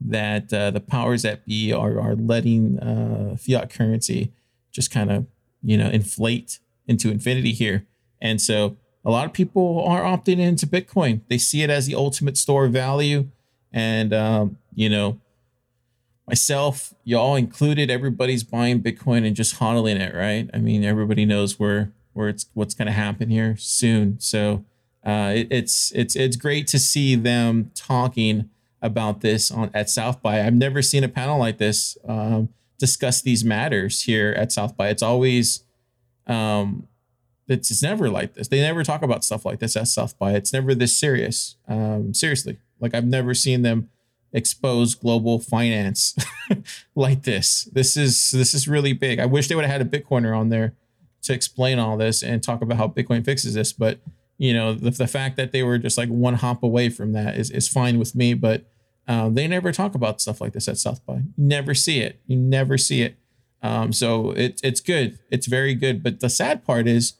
that 0.00 0.52
uh, 0.52 0.70
the 0.70 0.80
powers 0.80 1.22
that 1.22 1.46
be 1.46 1.72
are 1.72 2.00
are 2.00 2.14
letting 2.14 2.78
uh, 2.78 3.36
fiat 3.36 3.70
currency 3.70 4.32
just 4.70 4.90
kind 4.90 5.10
of 5.10 5.26
you 5.62 5.76
know 5.76 5.88
inflate 5.88 6.58
into 6.86 7.10
infinity 7.10 7.52
here, 7.52 7.86
and 8.20 8.40
so 8.40 8.76
a 9.04 9.10
lot 9.10 9.26
of 9.26 9.32
people 9.32 9.82
are 9.86 10.02
opting 10.02 10.38
into 10.38 10.66
Bitcoin. 10.66 11.20
They 11.28 11.38
see 11.38 11.62
it 11.62 11.70
as 11.70 11.86
the 11.86 11.94
ultimate 11.94 12.36
store 12.36 12.66
of 12.66 12.72
value, 12.72 13.28
and 13.72 14.12
um, 14.12 14.58
you 14.74 14.88
know 14.88 15.20
myself, 16.30 16.94
y'all 17.02 17.34
included, 17.34 17.90
everybody's 17.90 18.44
buying 18.44 18.80
Bitcoin 18.80 19.26
and 19.26 19.34
just 19.34 19.58
hodling 19.58 19.98
it, 19.98 20.14
right? 20.14 20.48
I 20.54 20.58
mean, 20.58 20.84
everybody 20.84 21.26
knows 21.26 21.58
where 21.58 21.92
where 22.12 22.28
it's 22.28 22.46
what's 22.54 22.74
going 22.74 22.86
to 22.86 22.92
happen 22.92 23.30
here 23.30 23.56
soon. 23.56 24.18
So 24.20 24.64
uh, 25.04 25.32
it, 25.34 25.48
it's 25.50 25.92
it's 25.92 26.14
it's 26.14 26.36
great 26.36 26.66
to 26.68 26.78
see 26.78 27.16
them 27.16 27.72
talking 27.74 28.48
about 28.82 29.20
this 29.20 29.50
on 29.50 29.70
at 29.74 29.90
South 29.90 30.22
by. 30.22 30.42
I've 30.42 30.54
never 30.54 30.82
seen 30.82 31.04
a 31.04 31.08
panel 31.08 31.38
like 31.38 31.58
this 31.58 31.98
um, 32.08 32.48
discuss 32.78 33.20
these 33.20 33.44
matters 33.44 34.02
here 34.02 34.34
at 34.36 34.52
South 34.52 34.76
by. 34.76 34.88
It's 34.88 35.02
always 35.02 35.64
um, 36.26 36.88
it's, 37.48 37.70
it's 37.70 37.82
never 37.82 38.08
like 38.08 38.34
this. 38.34 38.48
They 38.48 38.60
never 38.60 38.84
talk 38.84 39.02
about 39.02 39.24
stuff 39.24 39.44
like 39.44 39.58
this 39.58 39.76
at 39.76 39.88
South 39.88 40.18
by. 40.18 40.32
It's 40.32 40.52
never 40.52 40.74
this 40.74 40.96
serious. 40.96 41.56
Um, 41.68 42.14
seriously, 42.14 42.58
like 42.78 42.94
I've 42.94 43.06
never 43.06 43.34
seen 43.34 43.62
them 43.62 43.90
expose 44.32 44.94
global 44.94 45.40
finance 45.40 46.16
like 46.94 47.24
this. 47.24 47.64
This 47.72 47.96
is 47.96 48.30
this 48.30 48.54
is 48.54 48.68
really 48.68 48.92
big. 48.92 49.18
I 49.18 49.26
wish 49.26 49.48
they 49.48 49.54
would 49.54 49.64
have 49.64 49.80
had 49.80 49.82
a 49.82 50.00
Bitcoiner 50.00 50.36
on 50.36 50.48
there 50.48 50.74
to 51.22 51.34
explain 51.34 51.78
all 51.78 51.96
this 51.96 52.22
and 52.22 52.42
talk 52.42 52.62
about 52.62 52.78
how 52.78 52.88
Bitcoin 52.88 53.24
fixes 53.24 53.54
this, 53.54 53.72
but 53.72 54.00
you 54.40 54.54
know 54.54 54.72
the, 54.72 54.90
the 54.90 55.06
fact 55.06 55.36
that 55.36 55.52
they 55.52 55.62
were 55.62 55.76
just 55.78 55.98
like 55.98 56.08
one 56.08 56.34
hop 56.34 56.62
away 56.62 56.88
from 56.88 57.12
that 57.12 57.36
is, 57.36 57.50
is 57.50 57.68
fine 57.68 57.98
with 57.98 58.14
me 58.14 58.32
but 58.32 58.64
uh, 59.10 59.28
they 59.28 59.48
never 59.48 59.72
talk 59.72 59.94
about 59.94 60.20
stuff 60.20 60.40
like 60.40 60.52
this 60.52 60.68
at 60.68 60.78
south 60.78 61.04
by. 61.04 61.14
You 61.14 61.32
never 61.36 61.74
see 61.74 62.00
it. 62.00 62.20
You 62.26 62.36
never 62.36 62.78
see 62.78 63.02
it. 63.02 63.16
Um, 63.62 63.92
so 63.92 64.30
it, 64.30 64.60
it's 64.62 64.80
good. 64.80 65.18
It's 65.30 65.46
very 65.46 65.74
good. 65.74 66.02
But 66.02 66.20
the 66.20 66.30
sad 66.30 66.64
part 66.64 66.86
is 66.86 67.14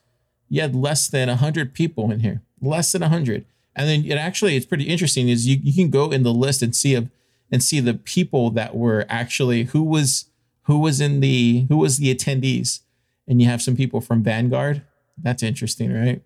you 0.49 0.61
had 0.61 0.75
less 0.75 1.09
than 1.09 1.29
100 1.29 1.75
people 1.75 2.11
in 2.11 2.21
here. 2.21 2.43
Less 2.61 2.93
than 2.93 3.03
100 3.03 3.45
and 3.77 3.89
then 3.89 4.05
it 4.05 4.19
actually 4.19 4.57
it's 4.57 4.67
pretty 4.67 4.85
interesting 4.85 5.29
is 5.29 5.47
you, 5.47 5.59
you 5.63 5.73
can 5.73 5.91
go 5.91 6.11
in 6.11 6.23
the 6.23 6.33
list 6.33 6.63
and 6.63 6.75
see 6.75 6.95
of 6.95 7.09
and 7.53 7.63
see 7.63 7.81
the 7.81 7.95
people 7.95 8.51
that 8.51 8.77
were 8.77 9.07
actually 9.09 9.65
who 9.65 9.83
was 9.83 10.27
who 10.65 10.79
was 10.79 11.01
in 11.01 11.21
the 11.21 11.67
who 11.69 11.79
was 11.79 11.99
the 11.99 12.15
attendees. 12.15 12.81
And 13.27 13.41
you 13.41 13.49
have 13.49 13.63
some 13.63 13.77
people 13.77 14.01
from 14.01 14.23
vanguard. 14.23 14.83
That's 15.17 15.43
interesting 15.43 15.93
right? 15.93 16.23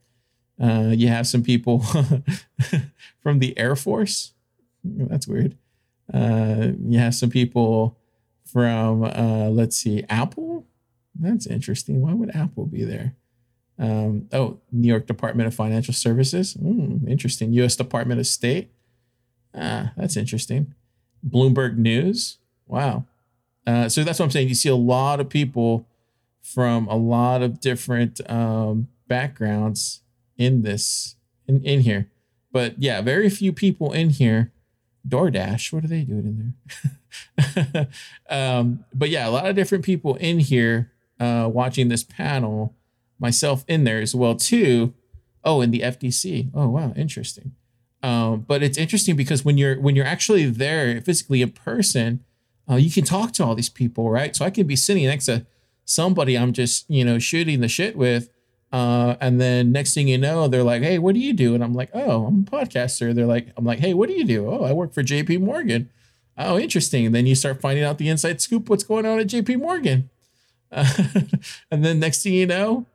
Uh, 0.61 0.91
you 0.91 1.09
have 1.09 1.27
some 1.27 1.43
people 1.43 1.81
from 3.23 3.39
the 3.39 3.57
Air 3.59 3.77
Force. 3.77 4.33
That's 4.85 5.27
weird. 5.27 5.57
Uh, 6.13 6.69
you 6.87 6.99
have 6.99 7.15
some 7.15 7.31
people 7.31 7.97
from, 8.45 9.05
uh, 9.05 9.49
let's 9.49 9.77
see, 9.77 10.05
Apple. 10.09 10.67
That's 11.19 11.47
interesting. 11.47 12.01
Why 12.01 12.13
would 12.13 12.35
Apple 12.35 12.67
be 12.67 12.85
there? 12.85 13.15
Um, 13.79 14.29
oh, 14.33 14.59
New 14.71 14.89
York 14.89 15.07
Department 15.07 15.47
of 15.47 15.55
Financial 15.55 15.95
Services. 15.95 16.55
Mm, 16.55 17.09
interesting. 17.09 17.53
U.S. 17.55 17.77
Department 17.77 18.21
of 18.21 18.27
State. 18.27 18.71
Ah, 19.55 19.93
that's 19.97 20.17
interesting. 20.17 20.75
Bloomberg 21.27 21.77
News. 21.77 22.39
Wow. 22.67 23.05
Uh, 23.67 23.89
so 23.89 24.05
that's 24.05 24.19
what 24.19 24.27
I'm 24.27 24.31
saying. 24.31 24.49
You 24.49 24.55
see 24.55 24.69
a 24.69 24.77
lot 24.77 25.21
of 25.21 25.29
people 25.29 25.87
from 26.43 26.87
a 26.89 26.97
lot 26.97 27.43
of 27.43 27.61
different 27.61 28.21
um, 28.31 28.89
backgrounds 29.09 30.03
in 30.37 30.63
this 30.63 31.17
in, 31.49 31.63
in 31.65 31.81
here. 31.81 32.11
But 32.53 32.81
yeah, 32.81 33.01
very 33.01 33.31
few 33.31 33.53
people 33.53 33.93
in 33.93 34.11
here. 34.11 34.53
DoorDash, 35.07 35.73
what 35.73 35.85
are 35.85 35.89
they 35.89 36.03
doing 36.03 36.55
in 37.39 37.75
there? 37.75 37.89
um, 38.31 38.85
but 38.95 39.11
yeah, 39.11 39.29
a 39.29 39.31
lot 39.31 39.47
of 39.47 39.55
different 39.55 39.85
people 39.85 40.17
in 40.17 40.39
here 40.39 40.93
uh, 41.21 41.49
watching 41.53 41.89
this 41.89 42.05
panel. 42.05 42.75
Myself 43.19 43.65
in 43.69 43.85
there 43.85 44.01
as 44.01 44.15
well 44.15 44.35
too. 44.35 44.93
Oh, 45.45 45.61
and 45.61 45.73
the 45.73 45.81
FDC. 45.81 46.51
Oh 46.55 46.69
wow, 46.69 46.93
interesting. 46.97 47.53
Um, 48.03 48.41
but 48.41 48.63
it's 48.63 48.77
interesting 48.77 49.17
because 49.17 49.45
when 49.45 49.57
you're 49.57 49.81
when 49.81 49.97
you're 49.97 50.05
actually 50.05 50.47
there 50.47 51.01
physically 51.01 51.41
in 51.41 51.53
person, 51.53 52.25
uh, 52.69 52.77
you 52.77 52.91
can 52.91 53.05
talk 53.05 53.33
to 53.33 53.45
all 53.45 53.55
these 53.55 53.69
people, 53.69 54.11
right? 54.11 54.35
So 54.35 54.45
I 54.45 54.51
can 54.51 54.67
be 54.67 54.77
sitting 54.77 55.05
next 55.05 55.27
to 55.27 55.47
somebody 55.85 56.37
I'm 56.37 56.53
just, 56.53 56.89
you 56.91 57.05
know, 57.05 57.19
shooting 57.19 57.61
the 57.61 57.69
shit 57.69 57.97
with. 57.97 58.31
Uh, 58.75 59.17
and 59.21 59.41
then 59.41 59.71
next 59.71 59.95
thing 59.95 60.09
you 60.09 60.19
know, 60.19 60.49
they're 60.49 60.65
like, 60.65 60.83
Hey, 60.83 60.99
what 60.99 61.15
do 61.15 61.21
you 61.21 61.33
do? 61.33 61.55
And 61.55 61.63
I'm 61.63 61.75
like, 61.75 61.91
Oh, 61.95 62.27
I'm 62.27 62.41
a 62.41 62.51
podcaster. 62.51 63.15
They're 63.15 63.25
like, 63.25 63.53
I'm 63.57 63.65
like, 63.65 63.79
Hey, 63.79 63.95
what 63.95 64.09
do 64.09 64.17
you 64.17 64.25
do? 64.25 64.51
Oh, 64.51 64.65
I 64.65 64.73
work 64.73 64.93
for 64.93 65.05
JP 65.05 65.43
Morgan. 65.43 65.91
Oh, 66.37 66.59
interesting. 66.59 67.13
Then 67.13 67.25
you 67.25 67.37
start 67.37 67.61
finding 67.61 67.85
out 67.85 67.99
the 67.99 68.09
inside 68.09 68.41
scoop, 68.41 68.69
what's 68.69 68.83
going 68.83 69.07
on 69.07 69.21
at 69.21 69.29
JP 69.29 69.61
Morgan. 69.61 70.11
Uh, 70.73 70.93
and 71.71 71.85
then 71.85 72.01
next 72.01 72.25
thing 72.25 72.33
you 72.33 72.47
know, 72.47 72.87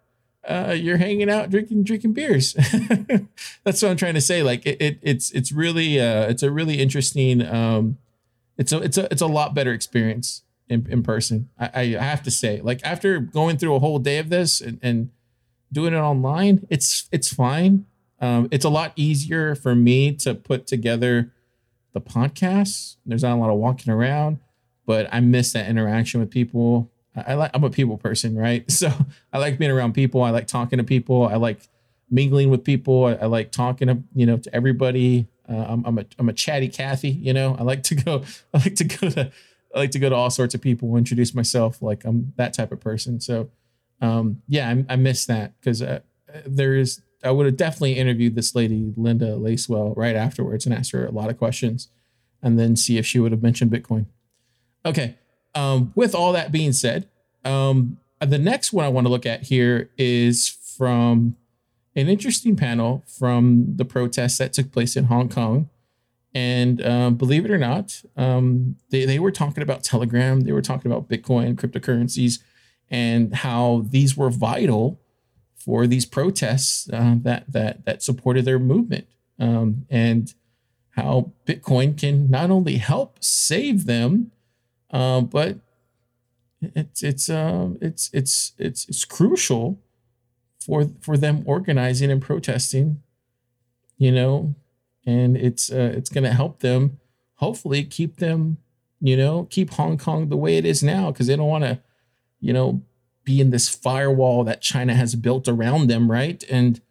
uh, 0.46 0.76
you're 0.78 0.98
hanging 0.98 1.30
out 1.30 1.50
drinking 1.50 1.86
drinking 1.86 2.12
beers. 2.12 2.54
That's 3.64 3.82
what 3.82 3.86
I'm 3.86 3.96
trying 3.96 4.16
to 4.16 4.22
say. 4.22 4.44
Like 4.44 4.66
it, 4.66 4.82
it 4.82 5.00
it's 5.02 5.32
it's 5.32 5.54
really 5.54 5.98
uh, 5.98 6.28
it's 6.28 6.44
a 6.44 6.52
really 6.52 6.82
interesting 6.82 7.46
um, 7.46 7.98
it's 8.58 8.74
a 8.74 8.82
it's 8.82 8.98
a 8.98 9.08
it's 9.12 9.22
a 9.22 9.28
lot 9.28 9.54
better 9.54 9.72
experience 9.72 10.44
in, 10.68 10.88
in 10.90 11.04
person. 11.04 11.50
I, 11.58 11.96
I 11.96 12.04
have 12.04 12.24
to 12.24 12.32
say, 12.32 12.60
like 12.60 12.82
after 12.84 13.20
going 13.20 13.58
through 13.58 13.76
a 13.76 13.80
whole 13.80 14.00
day 14.00 14.18
of 14.18 14.30
this 14.30 14.60
and, 14.60 14.80
and 14.82 15.12
doing 15.72 15.94
it 15.94 15.98
online, 15.98 16.66
it's 16.70 17.08
it's 17.12 17.34
fine. 17.34 17.86
Um, 18.22 18.50
it's 18.52 18.66
a 18.66 18.70
lot 18.70 18.94
easier 18.96 19.56
for 19.56 19.76
me 19.76 20.14
to 20.18 20.36
put 20.36 20.68
together 20.68 21.32
the 21.94 22.02
podcast. 22.02 22.98
There's 23.06 23.24
not 23.24 23.34
a 23.34 23.40
lot 23.40 23.50
of 23.50 23.58
walking 23.58 23.92
around, 23.92 24.40
but 24.86 25.08
I 25.12 25.20
miss 25.20 25.54
that 25.54 25.68
interaction 25.68 26.20
with 26.20 26.30
people. 26.30 26.92
I, 27.16 27.34
like 27.34 27.52
I'm 27.54 27.64
a 27.64 27.70
people 27.70 27.98
person, 27.98 28.38
right? 28.38 28.70
So 28.72 28.92
I 29.34 29.40
like 29.40 29.58
being 29.58 29.72
around 29.72 29.94
people. 29.94 30.24
I 30.24 30.30
like 30.30 30.48
talking 30.48 30.78
to 30.78 30.84
people. 30.84 31.28
I 31.28 31.36
like 31.36 31.60
mingling 32.10 32.50
with 32.50 32.64
people. 32.64 33.06
I, 33.06 33.14
I 33.14 33.26
like 33.26 33.52
talking 33.52 33.88
to 33.88 34.00
you 34.14 34.26
know 34.26 34.38
to 34.38 34.56
everybody. 34.56 35.28
Uh, 35.50 35.66
I'm, 35.68 35.86
I'm 35.86 36.00
a 36.00 36.06
I'm 36.18 36.30
a 36.30 36.34
chatty 36.34 36.70
Cathy. 36.70 37.10
You 37.10 37.34
know, 37.34 37.56
I 37.60 37.64
like 37.64 37.84
to 37.84 37.96
go. 37.96 38.24
I 38.54 38.58
like 38.60 38.76
to 38.76 38.84
go 38.84 39.10
to. 39.10 39.32
I 39.74 39.80
like 39.80 39.92
to 39.92 40.00
go 40.00 40.10
to 40.10 40.16
all 40.16 40.32
sorts 40.32 40.56
of 40.56 40.62
people, 40.62 40.96
introduce 40.98 41.36
myself. 41.36 41.82
Like 41.82 42.04
I'm 42.06 42.34
that 42.38 42.54
type 42.54 42.72
of 42.72 42.80
person. 42.80 43.20
So, 43.20 43.50
um, 44.02 44.42
yeah, 44.48 44.70
I, 44.70 44.94
I 44.94 44.96
miss 44.96 45.26
that 45.26 45.54
because 45.60 45.82
uh, 45.82 46.00
there 46.46 46.76
is. 46.76 47.02
I 47.22 47.32
would 47.32 47.46
have 47.48 47.58
definitely 47.58 47.98
interviewed 47.98 48.36
this 48.36 48.56
lady, 48.56 48.94
Linda 48.96 49.36
Lacewell, 49.36 49.94
right 49.98 50.16
afterwards 50.16 50.66
and 50.66 50.74
asked 50.74 50.92
her 50.92 51.06
a 51.06 51.12
lot 51.12 51.30
of 51.30 51.38
questions, 51.38 51.90
and 52.42 52.58
then 52.58 52.76
see 52.76 52.98
if 52.98 53.06
she 53.06 53.20
would 53.20 53.34
have 53.34 53.44
mentioned 53.44 53.72
Bitcoin. 53.72 54.06
Okay, 54.86 55.18
um, 55.54 55.92
with 55.96 56.16
all 56.16 56.32
that 56.32 56.52
being 56.52 56.72
said, 56.72 57.10
um, 57.44 58.00
the 58.20 58.38
next 58.38 58.72
one 58.72 58.86
I 58.86 58.90
want 58.90 59.06
to 59.06 59.12
look 59.12 59.26
at 59.26 59.44
here 59.44 59.90
is 59.98 60.48
from 60.48 61.36
an 61.96 62.08
interesting 62.08 62.56
panel 62.56 63.04
from 63.06 63.76
the 63.76 63.86
protests 63.86 64.38
that 64.38 64.54
took 64.54 64.72
place 64.72 64.96
in 64.96 65.06
Hong 65.06 65.30
Kong. 65.30 65.70
And 66.34 66.86
um, 66.86 67.16
believe 67.16 67.44
it 67.44 67.52
or 67.52 67.58
not, 67.58 68.04
um, 68.16 68.76
they, 68.92 69.06
they 69.06 69.20
were 69.20 69.32
talking 69.32 69.64
about 69.64 69.84
Telegram, 69.84 70.42
they 70.42 70.52
were 70.52 70.62
talking 70.62 70.92
about 70.92 71.10
Bitcoin, 71.10 71.56
cryptocurrencies, 71.56 72.40
and 72.90 73.36
how 73.36 73.86
these 73.90 74.18
were 74.18 74.30
vital 74.30 75.00
for 75.56 75.86
these 75.88 76.06
protests 76.06 76.90
uh, 76.92 77.16
that 77.22 77.52
that 77.52 77.86
that 77.86 78.02
supported 78.04 78.46
their 78.46 78.60
movement, 78.60 79.08
um, 79.40 79.86
and 79.90 80.34
how 80.92 81.32
Bitcoin 81.46 81.98
can 81.98 82.30
not 82.30 82.50
only 82.50 82.78
help 82.78 83.18
save 83.22 83.86
them, 83.86 84.32
uh, 84.92 85.22
but 85.22 85.58
it's 86.62 87.04
it's 87.04 87.30
uh, 87.30 87.70
it's 87.82 88.10
it's 88.14 88.54
it's 88.58 88.86
it's 88.88 89.06
crucial 89.06 89.80
for 90.60 90.90
for 91.00 91.18
them 91.18 91.44
organizing 91.46 92.12
and 92.12 92.22
protesting, 92.22 93.02
you 93.98 94.12
know, 94.12 94.56
and 95.06 95.38
it's 95.38 95.72
uh, 95.72 95.94
it's 95.96 96.10
going 96.10 96.24
to 96.24 96.34
help 96.34 96.60
them 96.60 97.00
hopefully 97.36 97.84
keep 97.84 98.18
them, 98.18 98.58
you 99.00 99.16
know, 99.16 99.48
keep 99.50 99.72
Hong 99.72 99.98
Kong 99.98 100.30
the 100.30 100.38
way 100.38 100.58
it 100.58 100.66
is 100.66 100.84
now 100.84 101.12
because 101.12 101.28
they 101.28 101.36
don't 101.36 101.48
want 101.48 101.64
to, 101.64 101.80
you 102.40 102.54
know, 102.54 102.82
be 103.24 103.42
in 103.42 103.50
this 103.50 103.70
firewall 103.70 104.44
that 104.44 104.62
China 104.62 104.96
has 104.96 105.16
built 105.16 105.48
around 105.48 105.88
them, 105.88 106.10
right? 106.10 106.44
And 106.50 106.82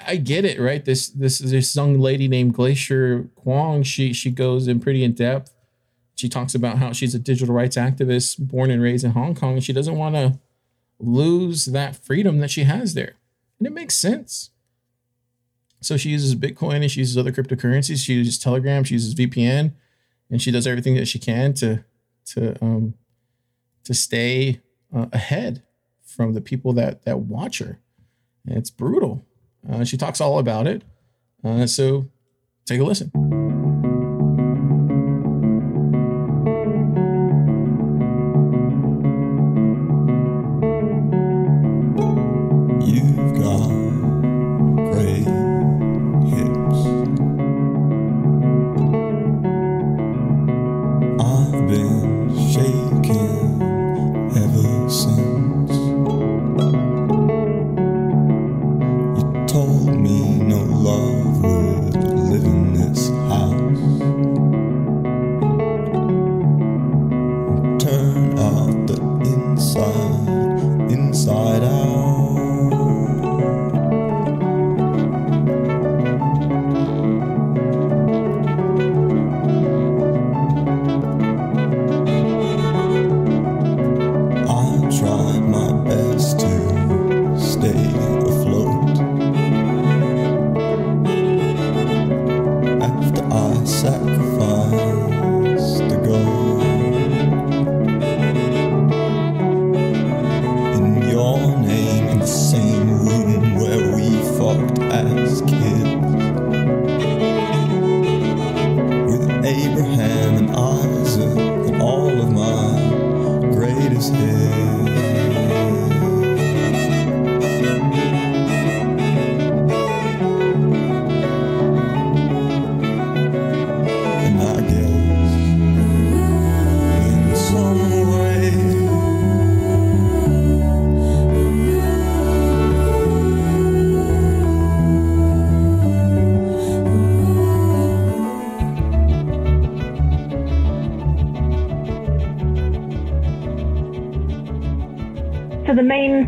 I 0.00 0.16
get 0.16 0.44
it, 0.44 0.60
right? 0.60 0.84
This 0.84 1.08
this 1.08 1.38
this 1.38 1.74
young 1.74 1.98
lady 1.98 2.28
named 2.28 2.54
Glacier 2.54 3.28
Kwong, 3.34 3.82
she 3.82 4.12
she 4.12 4.30
goes 4.30 4.68
in 4.68 4.80
pretty 4.80 5.04
in 5.04 5.12
depth 5.12 5.52
she 6.18 6.28
talks 6.28 6.52
about 6.52 6.78
how 6.78 6.92
she's 6.92 7.14
a 7.14 7.18
digital 7.18 7.54
rights 7.54 7.76
activist 7.76 8.38
born 8.40 8.72
and 8.72 8.82
raised 8.82 9.04
in 9.04 9.12
Hong 9.12 9.36
Kong 9.36 9.52
and 9.52 9.62
she 9.62 9.72
doesn't 9.72 9.94
want 9.94 10.16
to 10.16 10.36
lose 10.98 11.66
that 11.66 11.94
freedom 11.94 12.40
that 12.40 12.50
she 12.50 12.64
has 12.64 12.94
there. 12.94 13.14
And 13.58 13.68
it 13.68 13.72
makes 13.72 13.94
sense. 13.94 14.50
So 15.80 15.96
she 15.96 16.08
uses 16.08 16.34
Bitcoin 16.34 16.82
and 16.82 16.90
she 16.90 16.98
uses 17.00 17.16
other 17.16 17.30
cryptocurrencies. 17.30 18.04
She 18.04 18.14
uses 18.14 18.36
Telegram, 18.36 18.82
she 18.82 18.94
uses 18.94 19.14
VPN, 19.14 19.74
and 20.28 20.42
she 20.42 20.50
does 20.50 20.66
everything 20.66 20.96
that 20.96 21.06
she 21.06 21.20
can 21.20 21.54
to 21.54 21.84
to 22.32 22.62
um 22.64 22.94
to 23.84 23.94
stay 23.94 24.60
uh, 24.94 25.06
ahead 25.12 25.62
from 26.02 26.34
the 26.34 26.40
people 26.40 26.72
that 26.74 27.04
that 27.04 27.20
watch 27.20 27.58
her. 27.58 27.80
And 28.46 28.56
it's 28.56 28.70
brutal. 28.70 29.26
Uh, 29.68 29.84
she 29.84 29.96
talks 29.96 30.20
all 30.20 30.38
about 30.38 30.66
it. 30.66 30.82
Uh, 31.44 31.66
so 31.66 32.08
take 32.64 32.80
a 32.80 32.84
listen. 32.84 33.10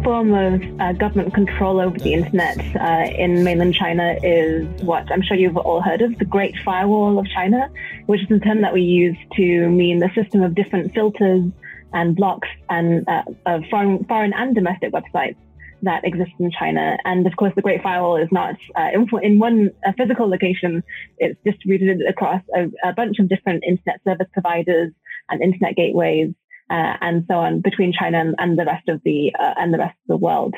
Form 0.03 0.33
of 0.35 0.63
uh, 0.81 0.93
government 0.93 1.35
control 1.35 1.81
over 1.81 1.99
the 1.99 2.15
internet 2.15 2.59
uh, 2.77 3.11
in 3.17 3.45
mainland 3.45 3.75
China 3.75 4.17
is 4.23 4.67
what 4.83 5.11
I'm 5.13 5.23
sure 5.23 5.37
you've 5.37 5.57
all 5.57 5.81
heard 5.81 6.03
of 6.03 6.19
the 6.19 6.25
Great 6.25 6.55
Firewall 6.65 7.19
of 7.19 7.27
China, 7.29 7.71
which 8.07 8.23
is 8.23 8.31
a 8.31 8.39
term 8.39 8.63
that 8.63 8.73
we 8.73 8.83
use 8.83 9.17
to 9.37 9.69
mean 9.69 9.99
the 9.99 10.11
system 10.15 10.43
of 10.43 10.55
different 10.55 10.95
filters 10.95 11.45
and 11.93 12.17
blocks 12.17 12.49
and 12.69 13.07
uh, 13.09 13.23
of 13.47 13.63
foreign, 13.71 14.05
foreign 14.05 14.33
and 14.33 14.55
domestic 14.55 14.93
websites 14.93 15.37
that 15.83 16.05
exist 16.05 16.33
in 16.39 16.51
China. 16.51 16.99
And 17.05 17.27
of 17.27 17.37
course, 17.37 17.53
the 17.57 17.63
Great 17.63 17.83
Firewall 17.83 18.17
is 18.17 18.29
not 18.31 18.57
uh, 18.77 18.89
in, 18.93 19.07
in, 19.23 19.39
one 19.39 19.71
physical 19.97 20.29
location. 20.29 20.83
It's 21.19 21.39
distributed 21.45 22.01
across 22.09 22.43
a, 22.55 22.71
a 22.89 22.93
bunch 22.93 23.19
of 23.19 23.29
different 23.29 23.65
internet 23.67 24.01
service 24.05 24.29
providers 24.33 24.93
and 25.29 25.43
internet 25.43 25.77
gateways 25.77 26.35
uh, 26.71 26.97
and 27.01 27.25
so 27.29 27.35
on 27.35 27.61
between 27.61 27.93
China 27.93 28.19
and, 28.19 28.35
and 28.39 28.59
the 28.59 28.65
rest 28.65 28.89
of 28.89 29.01
the 29.05 29.35
uh, 29.39 29.55
and 29.59 29.75
the 29.75 29.79
rest 29.79 29.97
of 30.05 30.09
the 30.09 30.17
world. 30.17 30.55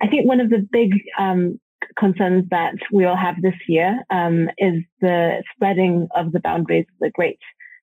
I 0.00 0.08
think 0.08 0.26
one 0.26 0.40
of 0.40 0.50
the 0.50 0.66
big 0.72 0.92
um, 1.18 1.60
concerns 1.98 2.44
that 2.50 2.74
we 2.92 3.04
all 3.04 3.16
have 3.16 3.40
this 3.42 3.54
year 3.68 4.02
um, 4.10 4.48
is 4.58 4.82
the 5.00 5.42
spreading 5.54 6.08
of 6.14 6.32
the 6.32 6.40
boundaries 6.40 6.86
of 6.88 6.98
the 7.00 7.10
Great 7.10 7.38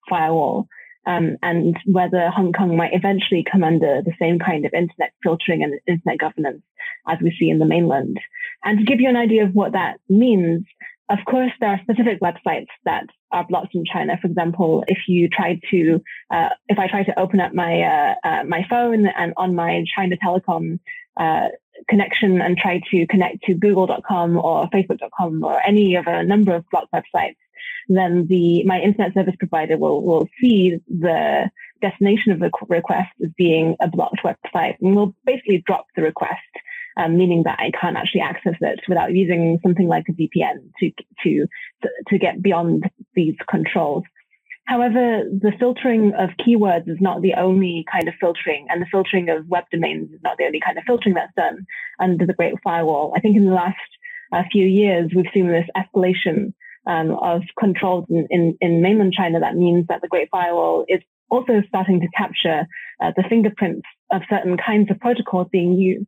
Firewall. 0.10 0.68
Um, 1.06 1.38
and 1.42 1.78
whether 1.86 2.30
Hong 2.30 2.52
Kong 2.52 2.76
might 2.76 2.94
eventually 2.94 3.46
come 3.50 3.63
under 3.63 4.02
the 4.02 4.12
same 4.20 4.40
kind 4.40 4.66
of 4.66 4.74
internet 4.74 5.13
filtering 5.24 5.63
and 5.63 5.80
internet 5.88 6.18
governance 6.18 6.62
as 7.08 7.18
we 7.22 7.34
see 7.40 7.50
in 7.50 7.60
the 7.60 7.66
mainland. 7.66 8.20
And 8.66 8.80
to 8.80 8.84
give 8.84 9.00
you 9.00 9.08
an 9.08 9.16
idea 9.16 9.46
of 9.46 9.54
what 9.54 9.72
that 9.72 10.02
means, 10.10 10.66
of 11.10 11.20
course, 11.26 11.52
there 11.60 11.70
are 11.70 11.80
specific 11.82 12.20
websites 12.20 12.67
that 12.84 13.06
are 13.32 13.46
blocked 13.48 13.76
in 13.76 13.86
China. 13.86 14.17
For 14.22 14.28
example, 14.28 14.84
if 14.88 15.08
you 15.08 15.30
try 15.30 15.60
to, 15.72 16.02
uh, 16.32 16.50
if 16.67 16.78
I 16.78 16.88
try 16.88 17.04
to 17.04 17.17
open 17.20 17.39
up 17.39 17.54
my 17.54 17.82
uh, 17.82 18.15
uh, 18.24 18.43
my 18.43 18.65
phone 18.70 19.08
and 19.08 19.34
on 19.38 19.56
my 19.56 19.86
China 19.96 20.17
Telecom 20.17 20.80
uh, 21.17 21.48
connection 21.88 22.41
and 22.41 22.58
try 22.58 22.82
to 22.91 23.08
connect 23.08 23.43
to 23.43 23.54
Google.com 23.54 24.38
or 24.38 24.67
Facebook.com 24.67 25.43
or 25.43 25.65
any 25.65 25.96
of 25.96 26.08
a 26.08 26.24
number 26.24 26.54
of 26.54 26.65
blocked 26.72 26.91
websites, 26.91 27.38
then 27.88 28.28
the 28.28 28.63
my 28.65 28.82
internet 28.82 29.13
service 29.13 29.36
provider 29.39 29.78
will 29.78 30.02
will 30.04 30.28
see 30.41 30.78
the 30.89 31.50
destination 31.82 32.34
of 32.34 32.39
the 32.39 32.52
request 32.67 33.12
as 33.24 33.30
being 33.38 33.76
a 33.80 33.88
blocked 33.88 34.20
website 34.24 34.76
and 34.82 34.96
will 34.96 35.15
basically 35.26 35.63
drop 35.65 35.86
the 35.96 36.02
request 36.02 36.41
um, 36.97 37.17
meaning 37.17 37.43
that 37.43 37.60
I 37.60 37.71
can't 37.79 37.97
actually 37.97 38.21
access 38.21 38.55
it 38.60 38.81
without 38.88 39.13
using 39.13 39.60
something 39.62 39.88
like 39.88 40.05
a 40.10 40.13
VPN 40.13 40.71
to, 40.79 40.91
to, 41.23 41.47
to 42.07 42.17
get 42.17 42.41
beyond 42.41 42.89
these 43.15 43.36
controls. 43.49 44.03
However, 44.65 45.23
the 45.31 45.53
filtering 45.57 46.13
of 46.17 46.31
keywords 46.45 46.89
is 46.89 46.97
not 46.99 47.21
the 47.21 47.36
only 47.36 47.86
kind 47.89 48.10
of 48.10 48.15
filtering, 48.19 48.67
and 48.69 48.81
the 48.81 48.88
filtering 48.91 49.29
of 49.29 49.47
web 49.47 49.63
domains 49.71 50.12
is 50.12 50.19
not 50.23 50.38
the 50.38 50.43
only 50.43 50.60
kind 50.60 50.77
of 50.77 50.83
filtering 50.86 51.15
that's 51.15 51.33
done 51.38 51.65
under 51.99 52.25
the 52.25 52.33
Great 52.33 52.55
Firewall. 52.63 53.13
I 53.15 53.21
think 53.21 53.38
in 53.38 53.45
the 53.45 53.53
last 53.53 53.77
uh, 54.33 54.43
few 54.51 54.65
years, 54.65 55.12
we've 55.15 55.31
seen 55.33 55.47
this 55.47 55.69
escalation 55.77 56.53
um, 56.86 57.12
of 57.12 57.43
controls 57.57 58.07
in, 58.10 58.27
in, 58.29 58.57
in, 58.60 58.81
mainland 58.81 59.13
China. 59.13 59.39
That 59.39 59.55
means 59.55 59.88
that 59.88 60.01
the 60.01 60.10
Great 60.10 60.29
Firewall 60.31 60.86
is 60.89 60.99
also 61.29 61.62
starting 61.67 62.01
to 62.01 62.07
capture 62.17 62.67
uh, 63.01 63.12
the 63.15 63.23
fingerprints 63.29 63.88
of 64.12 64.21
certain 64.29 64.57
kinds 64.57 64.91
of 64.91 64.99
protocols 64.99 65.47
being 65.51 65.73
used. 65.73 66.07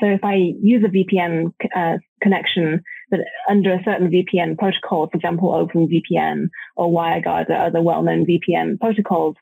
So 0.00 0.06
if 0.06 0.24
I 0.24 0.34
use 0.34 0.84
a 0.84 0.88
VPN 0.88 1.52
uh, 1.74 1.98
connection 2.22 2.82
that 3.10 3.20
under 3.48 3.72
a 3.72 3.82
certain 3.84 4.10
VPN 4.10 4.56
protocol, 4.56 5.08
for 5.08 5.16
example, 5.16 5.50
OpenVPN 5.50 6.48
or 6.76 6.90
WireGuard 6.90 7.50
or 7.50 7.54
other 7.54 7.82
well-known 7.82 8.26
VPN 8.26 8.78
protocols, 8.78 9.36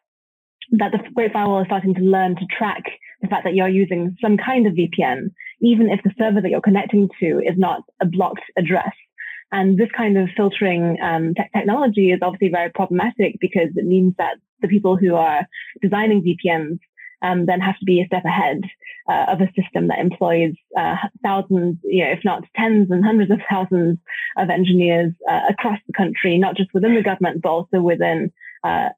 that 0.72 0.92
the 0.92 0.98
Great 1.14 1.32
Firewall 1.32 1.60
is 1.60 1.66
starting 1.66 1.94
to 1.94 2.00
learn 2.00 2.36
to 2.36 2.46
track 2.46 2.82
the 3.20 3.28
fact 3.28 3.44
that 3.44 3.54
you're 3.54 3.68
using 3.68 4.16
some 4.20 4.36
kind 4.36 4.66
of 4.66 4.74
VPN, 4.74 5.30
even 5.60 5.90
if 5.90 6.00
the 6.02 6.12
server 6.18 6.40
that 6.40 6.50
you're 6.50 6.60
connecting 6.60 7.08
to 7.20 7.40
is 7.40 7.56
not 7.56 7.82
a 8.00 8.06
blocked 8.06 8.42
address. 8.56 8.92
And 9.52 9.78
this 9.78 9.88
kind 9.96 10.18
of 10.18 10.28
filtering 10.36 10.98
um, 11.00 11.34
te- 11.34 11.42
technology 11.54 12.10
is 12.10 12.18
obviously 12.20 12.48
very 12.48 12.70
problematic 12.70 13.36
because 13.40 13.68
it 13.76 13.86
means 13.86 14.14
that 14.18 14.36
the 14.60 14.68
people 14.68 14.96
who 14.96 15.14
are 15.14 15.46
designing 15.80 16.22
VPNs 16.22 16.78
um, 17.22 17.46
then 17.46 17.60
have 17.60 17.78
to 17.78 17.84
be 17.84 18.00
a 18.00 18.06
step 18.06 18.24
ahead 18.24 18.60
uh, 19.08 19.26
of 19.28 19.40
a 19.40 19.52
system 19.60 19.88
that 19.88 19.98
employs 19.98 20.54
uh, 20.76 20.96
thousands, 21.22 21.78
you 21.84 22.04
know, 22.04 22.10
if 22.10 22.20
not 22.24 22.44
tens 22.56 22.90
and 22.90 23.04
hundreds 23.04 23.30
of 23.30 23.40
thousands 23.48 23.98
of 24.36 24.50
engineers 24.50 25.12
uh, 25.30 25.42
across 25.48 25.78
the 25.86 25.92
country, 25.92 26.38
not 26.38 26.56
just 26.56 26.70
within 26.74 26.94
the 26.94 27.02
government, 27.02 27.42
but 27.42 27.48
also 27.48 27.80
within 27.80 28.32
uh, 28.64 28.88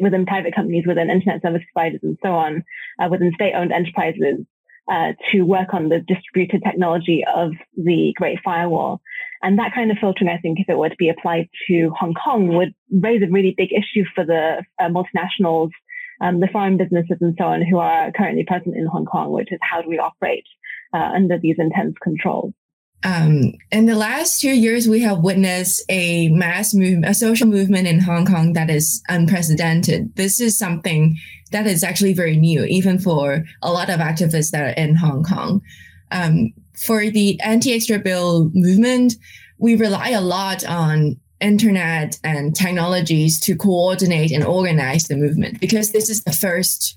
within 0.00 0.26
private 0.26 0.54
companies, 0.54 0.84
within 0.86 1.10
internet 1.10 1.40
service 1.40 1.62
providers, 1.72 2.00
and 2.02 2.18
so 2.22 2.30
on, 2.30 2.62
uh, 3.00 3.08
within 3.10 3.32
state-owned 3.34 3.72
enterprises. 3.72 4.44
Uh, 4.90 5.12
to 5.30 5.42
work 5.42 5.72
on 5.74 5.88
the 5.88 6.00
distributed 6.00 6.60
technology 6.64 7.22
of 7.32 7.52
the 7.76 8.12
Great 8.16 8.40
Firewall. 8.44 9.00
And 9.40 9.56
that 9.56 9.72
kind 9.72 9.92
of 9.92 9.96
filtering, 9.98 10.28
I 10.28 10.38
think, 10.38 10.58
if 10.58 10.68
it 10.68 10.76
were 10.76 10.88
to 10.88 10.96
be 10.96 11.08
applied 11.08 11.48
to 11.68 11.90
Hong 11.96 12.14
Kong, 12.14 12.48
would 12.48 12.74
raise 12.90 13.22
a 13.22 13.30
really 13.30 13.54
big 13.56 13.70
issue 13.72 14.04
for 14.12 14.26
the 14.26 14.64
multinationals 14.80 15.70
um, 16.22 16.40
the 16.40 16.48
foreign 16.48 16.76
businesses 16.76 17.18
and 17.20 17.34
so 17.36 17.44
on 17.44 17.62
who 17.62 17.78
are 17.78 18.12
currently 18.12 18.44
present 18.44 18.76
in 18.76 18.86
Hong 18.86 19.04
Kong, 19.04 19.32
which 19.32 19.52
is 19.52 19.58
how 19.60 19.82
do 19.82 19.88
we 19.88 19.98
operate 19.98 20.46
uh, 20.94 21.10
under 21.14 21.38
these 21.38 21.56
intense 21.58 21.96
controls. 22.02 22.54
Um, 23.04 23.54
in 23.72 23.86
the 23.86 23.96
last 23.96 24.40
two 24.40 24.52
years, 24.52 24.88
we 24.88 25.00
have 25.00 25.18
witnessed 25.18 25.82
a 25.88 26.28
mass 26.28 26.72
movement, 26.72 27.06
a 27.06 27.14
social 27.14 27.48
movement 27.48 27.88
in 27.88 27.98
Hong 27.98 28.24
Kong 28.24 28.52
that 28.52 28.70
is 28.70 29.02
unprecedented. 29.08 30.14
This 30.14 30.40
is 30.40 30.56
something 30.56 31.18
that 31.50 31.66
is 31.66 31.82
actually 31.82 32.14
very 32.14 32.36
new, 32.36 32.64
even 32.64 33.00
for 33.00 33.44
a 33.60 33.72
lot 33.72 33.90
of 33.90 33.98
activists 33.98 34.52
that 34.52 34.62
are 34.62 34.80
in 34.80 34.94
Hong 34.94 35.24
Kong. 35.24 35.60
Um, 36.12 36.52
for 36.76 37.10
the 37.10 37.40
anti-extra 37.40 37.98
bill 37.98 38.50
movement, 38.54 39.14
we 39.58 39.74
rely 39.74 40.10
a 40.10 40.20
lot 40.20 40.64
on 40.64 41.16
internet 41.42 42.18
and 42.24 42.54
technologies 42.54 43.40
to 43.40 43.56
coordinate 43.56 44.30
and 44.30 44.44
organize 44.44 45.04
the 45.04 45.16
movement 45.16 45.60
because 45.60 45.92
this 45.92 46.08
is 46.08 46.22
the 46.24 46.32
first 46.32 46.96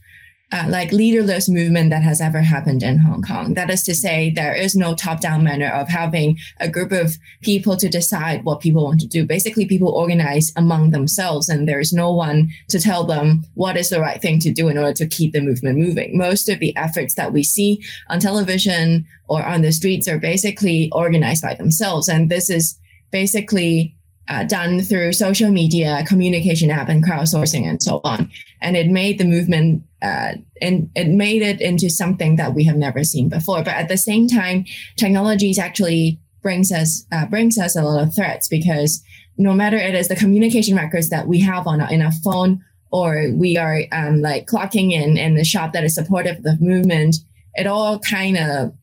uh, 0.52 0.66
like 0.70 0.92
leaderless 0.92 1.50
movement 1.50 1.90
that 1.90 2.04
has 2.04 2.22
ever 2.22 2.40
happened 2.40 2.84
in 2.84 3.00
Hong 3.00 3.22
Kong. 3.22 3.56
That 3.56 3.70
is 3.70 3.84
to 3.84 3.96
say, 3.96 4.30
there 4.30 4.54
is 4.54 4.76
no 4.76 4.94
top-down 4.94 5.44
manner 5.44 5.70
of 5.70 5.90
having 5.90 6.38
a 6.60 6.70
group 6.70 6.92
of 6.92 7.18
people 7.42 7.76
to 7.78 7.90
decide 7.90 8.46
what 8.46 8.62
people 8.62 8.84
want 8.84 9.00
to 9.02 9.08
do. 9.08 9.26
Basically, 9.26 9.66
people 9.66 9.90
organize 9.90 10.54
among 10.56 10.92
themselves, 10.92 11.50
and 11.50 11.68
there 11.68 11.80
is 11.80 11.92
no 11.92 12.14
one 12.14 12.52
to 12.70 12.80
tell 12.80 13.04
them 13.06 13.44
what 13.56 13.76
is 13.76 13.90
the 13.90 14.00
right 14.00 14.22
thing 14.22 14.40
to 14.40 14.52
do 14.52 14.68
in 14.68 14.78
order 14.78 14.94
to 14.94 15.08
keep 15.08 15.34
the 15.34 15.42
movement 15.42 15.80
moving. 15.80 16.18
Most 16.18 16.48
of 16.48 16.60
the 16.60 16.76
efforts 16.78 17.16
that 17.16 17.34
we 17.34 17.44
see 17.44 17.84
on 18.10 18.20
television 18.20 19.06
or 19.28 19.44
on 19.44 19.62
the 19.62 19.72
streets 19.72 20.08
are 20.08 20.20
basically 20.20 20.92
organized 20.94 21.42
by 21.42 21.56
themselves, 21.56 22.08
and 22.08 22.30
this 22.30 22.50
is 22.50 22.78
basically 23.12 23.96
uh, 24.28 24.44
done 24.44 24.82
through 24.82 25.14
social 25.14 25.52
media, 25.52 26.04
communication 26.08 26.72
app, 26.72 26.90
and 26.90 27.04
crowdsourcing, 27.04 27.68
and 27.68 27.82
so 27.82 28.02
on. 28.04 28.30
And 28.62 28.76
it 28.76 28.88
made 28.88 29.20
the 29.20 29.26
movement, 29.26 29.84
uh, 30.02 30.34
and 30.62 30.90
it 30.96 31.08
made 31.08 31.42
it 31.42 31.62
into 31.62 31.90
something 31.90 32.36
that 32.38 32.54
we 32.54 32.64
have 32.64 32.78
never 32.78 33.04
seen 33.04 33.30
before. 33.30 33.64
But 33.64 33.76
at 33.76 33.88
the 33.88 33.98
same 33.98 34.28
time, 34.28 34.66
technologies 34.96 35.60
actually 35.60 36.20
brings 36.42 36.72
us 36.72 37.06
uh, 37.12 37.26
brings 37.26 37.58
us 37.58 37.76
a 37.76 37.84
lot 37.84 38.02
of 38.02 38.16
threats 38.16 38.48
because 38.48 39.04
no 39.38 39.54
matter 39.54 39.78
it 39.78 39.96
is 39.96 40.08
the 40.08 40.16
communication 40.16 40.76
records 40.76 41.10
that 41.10 41.28
we 41.28 41.40
have 41.40 41.68
on 41.68 41.82
in 41.92 42.02
a 42.02 42.12
phone 42.24 42.64
or 42.92 43.32
we 43.34 43.58
are 43.58 43.82
um, 43.92 44.22
like 44.22 44.48
clocking 44.48 44.92
in 44.92 45.18
in 45.18 45.36
the 45.36 45.44
shop 45.44 45.74
that 45.74 45.84
is 45.84 45.96
supportive 45.96 46.38
of 46.38 46.44
the 46.44 46.58
movement, 46.60 47.18
it 47.56 47.68
all 47.68 48.00
kind 48.00 48.38
of 48.38 48.74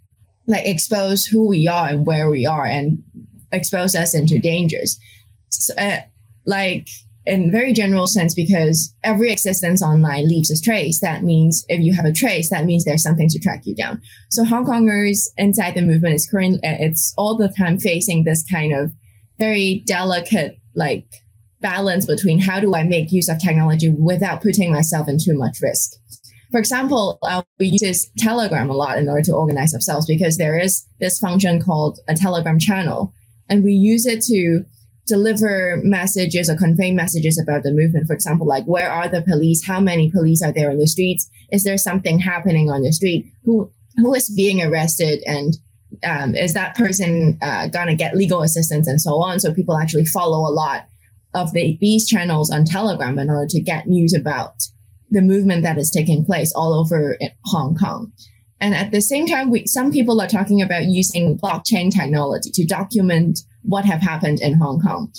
like 0.47 0.67
expose 0.67 1.25
who 1.25 1.47
we 1.49 1.69
are 1.69 1.89
and 1.89 2.07
where 2.07 2.29
we 2.29 2.45
are 2.45 2.67
and 2.67 3.03
expose 3.53 3.95
us 3.95 4.15
into 4.15 4.39
dangers 4.39 4.99
uh, 5.79 5.99
like 6.47 6.89
in 7.25 7.53
very 7.53 7.73
general 7.73 8.07
sense 8.07 8.35
because 8.35 8.95
every 9.05 9.31
existence 9.31 9.83
online 9.83 10.29
leaves 10.29 10.51
a 10.51 10.61
trace 10.61 11.01
that 11.01 11.23
means 11.23 11.65
if 11.69 11.81
you 11.81 11.95
have 11.95 12.05
a 12.05 12.13
trace 12.13 12.51
that 12.51 12.65
means 12.65 12.85
there's 12.85 13.03
something 13.03 13.29
to 13.29 13.39
track 13.39 13.63
you 13.65 13.75
down. 13.75 14.01
So 14.31 14.45
hong 14.45 14.67
kongers 14.67 15.29
inside 15.37 15.75
the 15.75 15.83
movement 15.83 16.15
is 16.15 16.29
currently 16.29 16.59
uh, 16.69 16.77
it's 16.81 17.15
all 17.17 17.37
the 17.37 17.49
time 17.57 17.79
facing 17.79 18.25
this 18.25 18.45
kind 18.51 18.73
of 18.73 18.93
very 19.39 19.83
delicate 19.87 20.59
like 20.75 21.07
balance 21.61 22.07
between 22.07 22.41
how 22.41 22.59
do 22.59 22.75
i 22.75 22.83
make 22.83 23.13
use 23.13 23.29
of 23.29 23.39
technology 23.39 23.89
without 23.89 24.43
putting 24.43 24.73
myself 24.73 25.09
in 25.09 25.19
too 25.19 25.39
much 25.39 25.59
risk. 25.63 25.93
For 26.51 26.59
example, 26.59 27.19
uh, 27.23 27.43
we 27.59 27.79
use 27.81 28.11
Telegram 28.19 28.69
a 28.69 28.75
lot 28.75 28.99
in 28.99 29.09
order 29.09 29.23
to 29.23 29.33
organize 29.33 29.73
ourselves 29.73 30.07
because 30.07 30.37
there 30.37 30.59
is 30.59 30.87
this 31.01 31.19
function 31.19 31.63
called 31.63 31.99
a 32.09 32.15
Telegram 32.15 32.59
channel, 32.59 33.15
and 33.49 33.65
we 33.65 33.73
use 33.73 34.05
it 34.05 34.23
to 34.25 34.65
deliver 35.07 35.81
messages 35.83 36.49
or 36.49 36.57
convey 36.57 36.93
messages 36.93 37.39
about 37.39 37.63
the 37.63 37.73
movement. 37.73 38.07
For 38.07 38.15
example, 38.15 38.47
like 38.47 38.65
where 38.65 38.91
are 38.91 39.09
the 39.09 39.23
police? 39.23 39.67
How 39.67 39.81
many 39.81 40.11
police 40.11 40.43
are 40.43 40.53
there 40.53 40.71
in 40.71 40.79
the 40.79 40.87
streets? 40.87 41.29
Is 41.51 41.65
there 41.65 41.79
something 41.79 42.19
happening 42.19 42.71
on 42.71 42.83
the 42.83 42.93
street? 42.93 43.27
Who 43.45 43.71
who 43.97 44.15
is 44.15 44.31
being 44.35 44.63
arrested 44.63 45.23
and 45.27 45.55
um, 46.05 46.35
is 46.35 46.55
that 46.55 46.75
person 46.75 47.39
uh, 47.43 47.69
gonna 47.69 47.95
get 47.95 48.17
legal 48.17 48.43
assistance 48.43 48.87
and 48.87 49.01
so 49.01 49.23
on? 49.23 49.41
So 49.41 49.53
people 49.53 49.77
actually 49.77 50.07
follow 50.07 50.49
a 50.49 50.55
lot 50.55 50.87
of 51.35 51.53
the, 51.53 51.77
these 51.81 52.07
channels 52.07 52.51
on 52.51 52.65
Telegram 52.65 53.19
in 53.19 53.31
order 53.31 53.47
to 53.49 53.61
get 53.61 53.87
news 53.87 54.15
about 54.15 54.55
the 55.11 55.23
movement 55.23 55.63
that 55.63 55.79
is 55.79 55.91
taking 55.91 56.25
place 56.25 56.53
all 56.55 56.73
over 56.73 57.19
Hong 57.47 57.75
Kong. 57.75 58.13
And 58.61 58.75
at 58.75 58.93
the 58.93 59.01
same 59.01 59.27
time, 59.27 59.51
we, 59.51 59.67
some 59.67 59.91
people 59.91 60.21
are 60.21 60.29
talking 60.29 60.63
about 60.63 60.85
using 60.85 61.39
blockchain 61.39 61.91
technology 61.91 62.51
to 62.53 62.65
document 62.65 63.41
what 63.63 63.85
have 63.85 64.01
happened 64.01 64.41
in 64.41 64.55
Hong 64.55 64.81
Kong. 64.81 65.13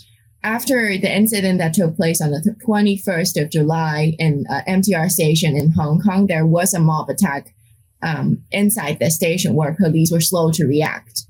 After 0.43 0.97
the 0.97 1.15
incident 1.15 1.59
that 1.59 1.73
took 1.73 1.95
place 1.95 2.21
on 2.21 2.31
the 2.31 2.55
21st 2.65 3.41
of 3.41 3.49
July 3.49 4.13
in 4.19 4.45
uh, 4.49 4.61
MTR 4.67 5.09
station 5.09 5.55
in 5.55 5.71
Hong 5.71 6.01
Kong, 6.01 6.27
there 6.27 6.45
was 6.45 6.73
a 6.73 6.79
mob 6.79 7.09
attack 7.09 7.53
um, 8.01 8.43
inside 8.51 8.99
the 8.99 9.09
station 9.09 9.55
where 9.55 9.73
police 9.73 10.11
were 10.11 10.19
slow 10.19 10.51
to 10.51 10.65
react. 10.65 11.21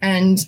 And 0.00 0.38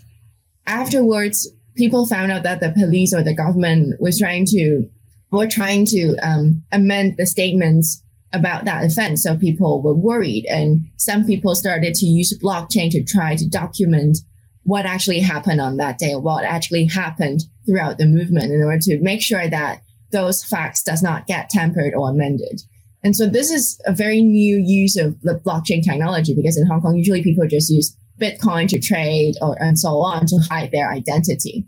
afterwards, 0.67 1.51
people 1.75 2.07
found 2.07 2.31
out 2.31 2.45
that 2.45 2.61
the 2.61 2.71
police 2.71 3.13
or 3.13 3.23
the 3.23 3.35
government 3.35 4.01
was 4.01 4.19
trying 4.19 4.47
to 4.47 4.89
were 5.33 5.49
trying 5.49 5.85
to 5.85 6.17
um, 6.23 6.63
amend 6.71 7.17
the 7.17 7.27
statements 7.27 8.03
about 8.33 8.65
that 8.65 8.85
event. 8.85 9.19
So 9.19 9.37
people 9.37 9.83
were 9.83 9.95
worried, 9.95 10.47
and 10.47 10.87
some 10.97 11.25
people 11.25 11.55
started 11.55 11.95
to 11.95 12.07
use 12.07 12.39
blockchain 12.39 12.91
to 12.93 13.03
try 13.03 13.35
to 13.35 13.49
document 13.49 14.19
what 14.67 14.85
actually 14.85 15.21
happened 15.21 15.61
on 15.61 15.77
that 15.77 15.97
day, 15.97 16.17
what 16.17 16.45
actually 16.45 16.87
happened 16.87 17.45
throughout 17.65 17.99
the 17.99 18.07
movement, 18.07 18.53
in 18.53 18.63
order 18.63 18.81
to 18.81 18.99
make 18.99 19.23
sure 19.23 19.49
that 19.49 19.81
those 20.11 20.45
facts 20.45 20.83
does 20.83 21.03
not 21.05 21.29
get 21.29 21.49
tampered 21.49 21.95
or 21.95 22.11
amended. 22.11 22.61
And 23.05 23.15
so 23.15 23.29
this 23.29 23.53
is 23.53 23.81
a 23.87 23.93
very 23.93 24.23
new 24.23 24.57
use 24.57 24.97
of 24.97 25.21
the 25.23 25.35
blockchain 25.35 25.85
technology 25.85 26.35
because 26.35 26.57
in 26.57 26.67
Hong 26.67 26.83
Kong, 26.83 26.97
usually 26.97 27.23
people 27.23 27.47
just 27.47 27.71
use 27.71 27.97
Bitcoin 28.21 28.67
to 28.69 28.81
trade 28.81 29.37
or 29.41 29.57
and 29.63 29.79
so 29.79 30.01
on 30.01 30.27
to 30.27 30.39
hide 30.39 30.73
their 30.73 30.91
identity. 30.91 31.65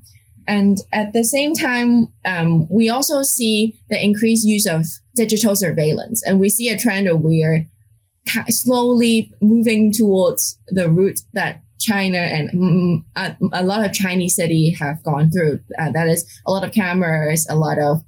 And 0.48 0.78
at 0.92 1.12
the 1.12 1.22
same 1.22 1.54
time, 1.54 2.08
um, 2.24 2.66
we 2.68 2.88
also 2.88 3.22
see 3.22 3.78
the 3.90 4.02
increased 4.02 4.44
use 4.44 4.66
of 4.66 4.86
digital 5.14 5.54
surveillance. 5.54 6.20
And 6.26 6.40
we 6.40 6.48
see 6.48 6.68
a 6.68 6.78
trend 6.78 7.06
where 7.06 7.16
we're 7.16 7.66
slowly 8.48 9.32
moving 9.40 9.92
towards 9.92 10.58
the 10.68 10.90
route 10.90 11.20
that 11.34 11.62
China 11.78 12.18
and 12.18 13.04
a, 13.16 13.62
lot 13.62 13.84
of 13.84 13.92
Chinese 13.92 14.34
city 14.34 14.70
have 14.70 15.02
gone 15.02 15.30
through. 15.30 15.60
Uh, 15.78 15.90
that 15.92 16.08
is 16.08 16.26
a 16.46 16.50
lot 16.50 16.64
of 16.64 16.72
cameras, 16.72 17.46
a 17.48 17.56
lot 17.56 17.78
of 17.78 18.02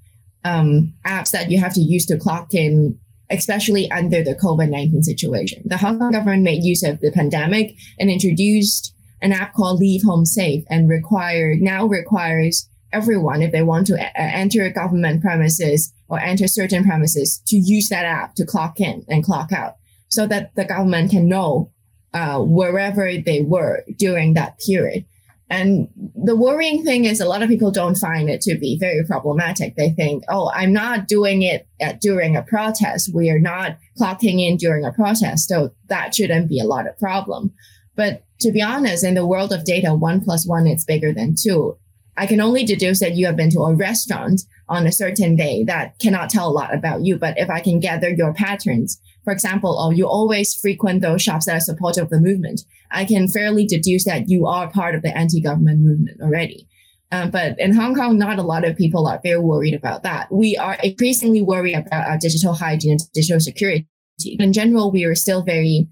um, 0.45 0.93
apps 1.07 1.31
that 1.31 1.51
you 1.51 1.59
have 1.59 1.75
to 1.75 1.81
use 1.81 2.07
to 2.07 2.19
clock 2.19 2.55
in, 2.55 2.99
especially 3.31 3.91
under 3.91 4.23
the 4.23 4.35
COVID 4.35 4.71
19 4.71 5.03
situation. 5.03 5.63
The 5.65 5.77
Hong 5.77 5.99
Kong 5.99 6.13
government 6.13 6.43
made 6.43 6.65
use 6.65 6.83
of 6.83 7.01
the 7.01 7.13
pandemic 7.13 7.75
and 7.99 8.11
introduced 8.11 8.95
an 9.23 9.33
app 9.33 9.55
called 9.55 9.81
Leave 9.81 10.03
Home 10.03 10.25
Safe 10.25 10.65
and 10.69 10.89
require 10.89 11.55
now 11.55 11.87
requires 11.87 12.69
everyone 12.93 13.43
if 13.43 13.53
they 13.53 13.63
want 13.63 13.87
to 13.87 13.95
a- 13.95 14.19
enter 14.19 14.69
government 14.71 15.23
premises 15.23 15.93
or 16.09 16.19
enter 16.19 16.49
certain 16.49 16.85
premises 16.85 17.41
to 17.47 17.57
use 17.57 17.89
that 17.89 18.05
app 18.05 18.35
to 18.35 18.45
clock 18.45 18.81
in 18.81 19.05
and 19.09 19.25
clock 19.25 19.53
out 19.53 19.75
so 20.09 20.27
that 20.27 20.55
the 20.57 20.65
government 20.65 21.11
can 21.11 21.29
know 21.29 21.71
uh, 22.15 22.41
wherever 22.41 23.17
they 23.17 23.43
were 23.43 23.85
during 23.97 24.35
that 24.35 24.59
period. 24.67 25.05
And 25.51 25.89
the 26.15 26.37
worrying 26.37 26.85
thing 26.85 27.07
is 27.07 27.21
a 27.21 27.29
lot 27.29 27.43
of 27.43 27.49
people 27.49 27.73
don't 27.73 27.97
find 27.97 28.31
it 28.31 28.41
to 28.43 28.57
be 28.57 28.79
very 28.79 29.05
problematic. 29.05 29.75
They 29.75 29.91
think, 29.91 30.23
oh, 30.29 30.53
I'm 30.55 30.73
not 30.73 31.09
doing 31.09 31.43
it 31.43 31.67
at, 31.81 32.01
during 32.01 32.37
a 32.37 32.43
protest. 32.43 33.13
We 33.13 33.31
are 33.31 33.41
not 33.41 33.77
clocking 33.99 34.41
in 34.41 34.57
during 34.57 34.85
a 34.85 34.93
protest. 34.93 35.49
So 35.49 35.73
that 35.89 36.15
shouldn't 36.15 36.49
be 36.49 36.61
a 36.61 36.65
lot 36.65 36.87
of 36.87 36.97
problem. 37.01 37.53
But 37.97 38.23
to 38.41 38.53
be 38.53 38.63
honest, 38.63 39.03
in 39.03 39.15
the 39.15 39.27
world 39.27 39.53
of 39.53 39.65
data, 39.65 39.93
one 39.93 40.21
plus 40.21 40.47
one 40.47 40.69
is 40.69 40.85
bigger 40.85 41.13
than 41.13 41.35
two. 41.35 41.77
I 42.17 42.27
can 42.27 42.41
only 42.41 42.65
deduce 42.65 43.01
that 43.01 43.17
you 43.17 43.27
have 43.27 43.37
been 43.37 43.51
to 43.51 43.61
a 43.61 43.75
restaurant 43.75 44.43
on 44.69 44.87
a 44.87 44.93
certain 44.93 45.35
day 45.35 45.65
that 45.65 45.99
cannot 45.99 46.31
tell 46.31 46.49
a 46.49 46.53
lot 46.53 46.73
about 46.73 47.05
you. 47.05 47.17
But 47.17 47.39
if 47.39 47.51
I 47.51 47.61
can 47.61 47.81
gather 47.81 48.11
your 48.11 48.33
patterns, 48.33 49.01
for 49.25 49.33
example, 49.33 49.77
oh, 49.79 49.91
you 49.91 50.07
always 50.07 50.55
frequent 50.55 51.03
those 51.03 51.23
shops 51.23 51.47
that 51.47 51.57
are 51.57 51.61
supportive 51.61 52.05
of 52.05 52.11
the 52.11 52.21
movement, 52.21 52.63
I 52.91 53.05
can 53.05 53.29
fairly 53.29 53.67
deduce 53.67 54.05
that 54.05 54.29
you 54.29 54.47
are 54.47 54.71
part 54.71 54.95
of 54.95 55.03
the 55.03 55.17
anti-government 55.17 55.81
movement 55.81 56.21
already. 56.21 56.67
Um, 57.13 57.31
but 57.31 57.59
in 57.59 57.75
Hong 57.75 57.95
Kong, 57.95 58.19
not 58.19 58.39
a 58.39 58.43
lot 58.43 58.65
of 58.65 58.77
people 58.77 59.07
are 59.07 59.21
very 59.23 59.41
worried 59.41 59.75
about 59.75 60.05
that. 60.05 60.31
We 60.31 60.57
are 60.57 60.79
increasingly 60.83 61.43
worried 61.43 61.75
about 61.75 62.07
our 62.07 62.19
digital 62.19 62.55
hygiene 62.55 62.93
and 62.93 63.13
digital 63.13 63.41
security. 63.41 63.87
In 64.25 64.53
general, 64.53 64.93
we 64.93 65.05
are 65.05 65.15
still 65.15 65.43
very 65.43 65.89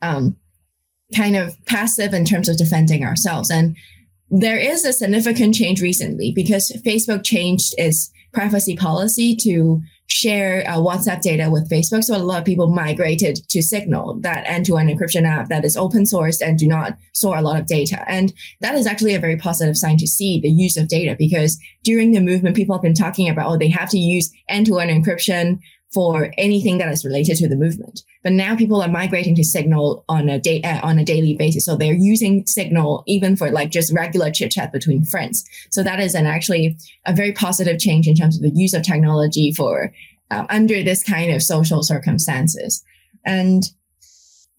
um, 0.00 0.36
kind 1.14 1.36
of 1.36 1.54
passive 1.66 2.14
in 2.14 2.24
terms 2.24 2.48
of 2.48 2.56
defending 2.56 3.04
ourselves. 3.04 3.50
And 3.50 3.76
there 4.30 4.58
is 4.58 4.84
a 4.84 4.94
significant 4.94 5.54
change 5.54 5.82
recently 5.82 6.32
because 6.34 6.72
Facebook 6.84 7.22
changed 7.22 7.74
its 7.76 8.10
privacy 8.32 8.74
policy 8.74 9.36
to 9.36 9.82
share 10.12 10.62
uh, 10.68 10.76
WhatsApp 10.76 11.22
data 11.22 11.48
with 11.50 11.70
Facebook. 11.70 12.04
So 12.04 12.14
a 12.14 12.18
lot 12.18 12.38
of 12.38 12.44
people 12.44 12.68
migrated 12.68 13.36
to 13.48 13.62
Signal, 13.62 14.18
that 14.20 14.44
end-to-end 14.46 14.90
encryption 14.90 15.26
app 15.26 15.48
that 15.48 15.64
is 15.64 15.76
open 15.76 16.04
source 16.04 16.42
and 16.42 16.58
do 16.58 16.68
not 16.68 16.98
store 17.14 17.38
a 17.38 17.42
lot 17.42 17.58
of 17.58 17.66
data. 17.66 18.04
And 18.06 18.32
that 18.60 18.74
is 18.74 18.86
actually 18.86 19.14
a 19.14 19.20
very 19.20 19.36
positive 19.36 19.76
sign 19.76 19.96
to 19.98 20.06
see 20.06 20.38
the 20.38 20.50
use 20.50 20.76
of 20.76 20.88
data 20.88 21.16
because 21.18 21.58
during 21.82 22.12
the 22.12 22.20
movement, 22.20 22.56
people 22.56 22.76
have 22.76 22.82
been 22.82 22.94
talking 22.94 23.28
about, 23.28 23.50
oh, 23.50 23.56
they 23.56 23.70
have 23.70 23.88
to 23.90 23.98
use 23.98 24.30
end-to-end 24.48 24.90
encryption 24.90 25.60
for 25.92 26.32
anything 26.38 26.78
that 26.78 26.90
is 26.90 27.04
related 27.04 27.36
to 27.36 27.48
the 27.48 27.56
movement. 27.56 28.02
But 28.22 28.32
now 28.32 28.56
people 28.56 28.80
are 28.80 28.88
migrating 28.88 29.34
to 29.36 29.44
Signal 29.44 30.04
on 30.08 30.28
a 30.28 30.38
day 30.38 30.62
uh, 30.62 30.80
on 30.86 30.98
a 30.98 31.04
daily 31.04 31.34
basis, 31.34 31.64
so 31.64 31.76
they're 31.76 31.92
using 31.92 32.46
Signal 32.46 33.02
even 33.06 33.36
for 33.36 33.50
like 33.50 33.70
just 33.70 33.92
regular 33.92 34.30
chit 34.30 34.52
chat 34.52 34.72
between 34.72 35.04
friends. 35.04 35.44
So 35.70 35.82
that 35.82 36.00
is 36.00 36.14
an 36.14 36.26
actually 36.26 36.76
a 37.04 37.12
very 37.12 37.32
positive 37.32 37.78
change 37.78 38.06
in 38.08 38.14
terms 38.14 38.36
of 38.36 38.42
the 38.42 38.58
use 38.58 38.74
of 38.74 38.82
technology 38.82 39.52
for 39.52 39.92
um, 40.30 40.46
under 40.48 40.82
this 40.82 41.02
kind 41.02 41.32
of 41.32 41.42
social 41.42 41.82
circumstances. 41.82 42.82
And 43.24 43.64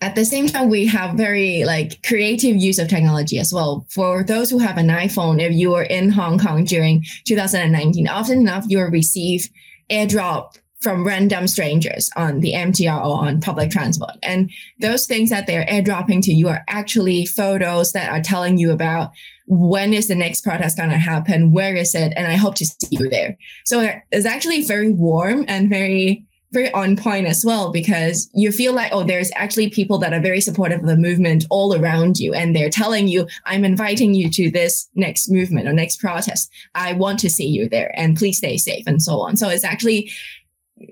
at 0.02 0.16
the 0.16 0.26
same 0.26 0.48
time, 0.48 0.70
we 0.70 0.86
have 0.88 1.16
very 1.16 1.64
like 1.64 2.04
creative 2.04 2.58
use 2.58 2.78
of 2.78 2.90
technology 2.90 3.40
as 3.40 3.54
well. 3.54 3.86
For 3.90 4.24
those 4.24 4.50
who 4.50 4.60
have 4.60 4.78
an 4.78 4.90
iPhone, 4.90 5.42
if 5.42 5.54
you 5.54 5.72
were 5.72 5.84
in 5.84 6.10
Hong 6.10 6.38
Kong 6.38 6.66
during 6.66 7.06
2019, 7.26 8.08
often 8.10 8.40
enough 8.40 8.66
you 8.68 8.80
will 8.80 8.90
receive 8.90 9.48
airdrop 9.90 10.58
from 10.84 11.08
random 11.08 11.48
strangers 11.48 12.10
on 12.16 12.42
the 12.42 12.52
MTR 12.52 13.00
or 13.00 13.26
on 13.26 13.40
public 13.40 13.72
transport. 13.72 14.16
And 14.22 14.52
those 14.80 15.08
things 15.08 15.30
that 15.30 15.48
they're 15.48 15.66
airdropping 15.66 16.22
to 16.24 16.34
you 16.34 16.50
are 16.50 16.64
actually 16.68 17.26
photos 17.26 17.94
that 17.94 18.12
are 18.12 18.22
telling 18.22 18.58
you 18.58 18.72
about 18.72 19.12
when 19.48 19.94
is 19.94 20.08
the 20.08 20.16
next 20.16 20.42
protest 20.42 20.78
going 20.78 20.90
to 20.90 20.98
happen? 20.98 21.52
Where 21.52 21.76
is 21.76 21.96
it? 21.96 22.14
And 22.16 22.28
I 22.28 22.36
hope 22.36 22.56
to 22.56 22.66
see 22.66 22.88
you 22.92 23.10
there. 23.10 23.38
So 23.66 23.90
it's 24.12 24.26
actually 24.26 24.64
very 24.64 24.92
warm 24.92 25.46
and 25.48 25.70
very, 25.70 26.26
very 26.52 26.72
on 26.72 26.96
point 26.96 27.28
as 27.28 27.44
well, 27.46 27.72
because 27.72 28.30
you 28.34 28.52
feel 28.52 28.74
like, 28.74 28.92
oh, 28.94 29.04
there's 29.04 29.32
actually 29.36 29.70
people 29.70 29.98
that 30.00 30.14
are 30.14 30.22
very 30.22 30.40
supportive 30.40 30.82
of 30.82 30.86
the 30.86 30.96
movement 30.96 31.46
all 31.50 31.76
around 31.76 32.20
you. 32.20 32.34
And 32.34 32.56
they're 32.56 32.70
telling 32.70 33.08
you, 33.08 33.28
I'm 33.46 33.66
inviting 33.66 34.14
you 34.14 34.30
to 34.32 34.52
this 34.52 34.88
next 34.96 35.30
movement 35.30 35.68
or 35.68 35.74
next 35.74 36.00
protest. 36.00 36.52
I 36.76 36.94
want 36.94 37.20
to 37.20 37.30
see 37.30 37.48
you 37.48 37.68
there 37.68 37.92
and 37.98 38.18
please 38.18 38.38
stay 38.38 38.58
safe 38.58 38.86
and 38.88 39.02
so 39.02 39.20
on. 39.22 39.36
So 39.36 39.50
it's 39.50 39.66
actually 39.66 40.12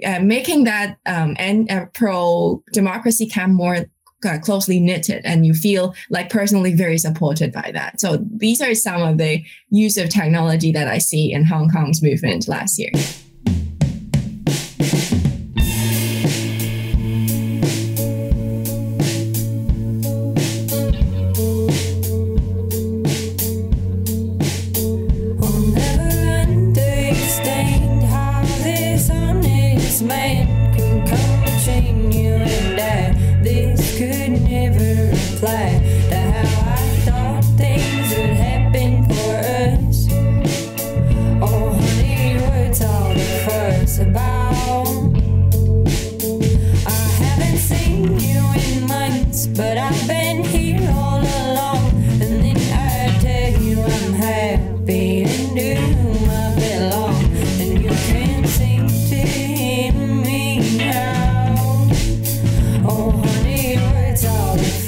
uh, 0.06 0.20
making 0.20 0.64
that 0.66 0.98
um, 1.06 1.36
and 1.40 1.70
uh, 1.72 1.86
pro 1.94 2.64
democracy 2.74 3.28
camp 3.28 3.54
more 3.54 3.86
uh, 4.26 4.38
closely 4.40 4.80
knitted 4.80 5.22
and 5.26 5.46
you 5.46 5.54
feel 5.54 5.96
like 6.10 6.30
personally 6.30 6.76
very 6.76 6.98
supported 6.98 7.52
by 7.52 7.72
that. 7.74 8.00
So 8.00 8.20
these 8.36 8.62
are 8.62 8.76
some 8.76 9.02
of 9.02 9.18
the 9.18 9.44
use 9.70 9.98
of 9.98 10.10
technology 10.10 10.72
that 10.72 10.88
I 10.88 11.00
see 11.00 11.32
in 11.32 11.44
Hong 11.46 11.70
Kong's 11.70 12.02
movement 12.04 12.48
last 12.48 12.78
year. 12.78 12.92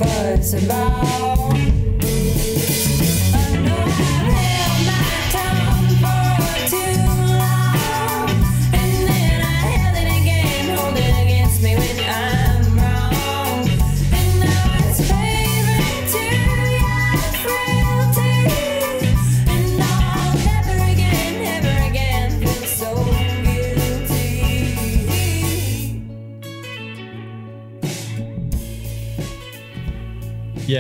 what 0.06 0.26
it's 0.26 0.54
about. 0.54 1.83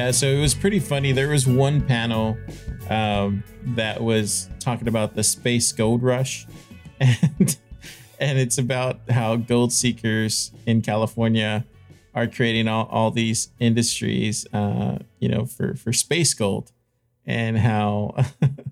Yeah, 0.04 0.12
so 0.12 0.28
it 0.28 0.42
was 0.42 0.54
pretty 0.54 0.82
funny. 0.82 1.14
There 1.14 1.30
was 1.30 1.48
one 1.48 1.80
panel 1.80 2.38
um, 2.90 3.42
that 3.68 4.04
was 4.04 4.50
talking 4.60 4.90
about 4.90 5.16
the 5.16 5.24
space 5.24 5.72
gold 5.72 6.04
rush, 6.04 6.46
and 7.00 7.58
and 8.20 8.38
it's 8.38 8.58
about 8.58 9.00
how 9.10 9.38
gold 9.38 9.72
seekers 9.72 10.52
in 10.66 10.82
California 10.82 11.64
are 12.14 12.28
creating 12.28 12.68
all, 12.68 12.86
all 12.88 13.12
these 13.12 13.52
industries, 13.62 14.46
uh, 14.52 14.98
you 15.20 15.30
know, 15.30 15.46
for 15.46 15.74
for 15.76 15.94
space 15.94 16.34
gold, 16.34 16.74
and 17.26 17.58
how 17.60 18.14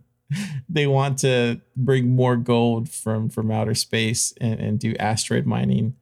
they 0.67 0.85
want 0.85 1.19
to 1.19 1.61
bring 1.77 2.09
more 2.09 2.35
gold 2.35 2.89
from 2.89 3.29
from 3.29 3.51
outer 3.51 3.73
space 3.73 4.33
and, 4.41 4.59
and 4.59 4.79
do 4.79 4.95
asteroid 4.99 5.45
mining, 5.45 5.95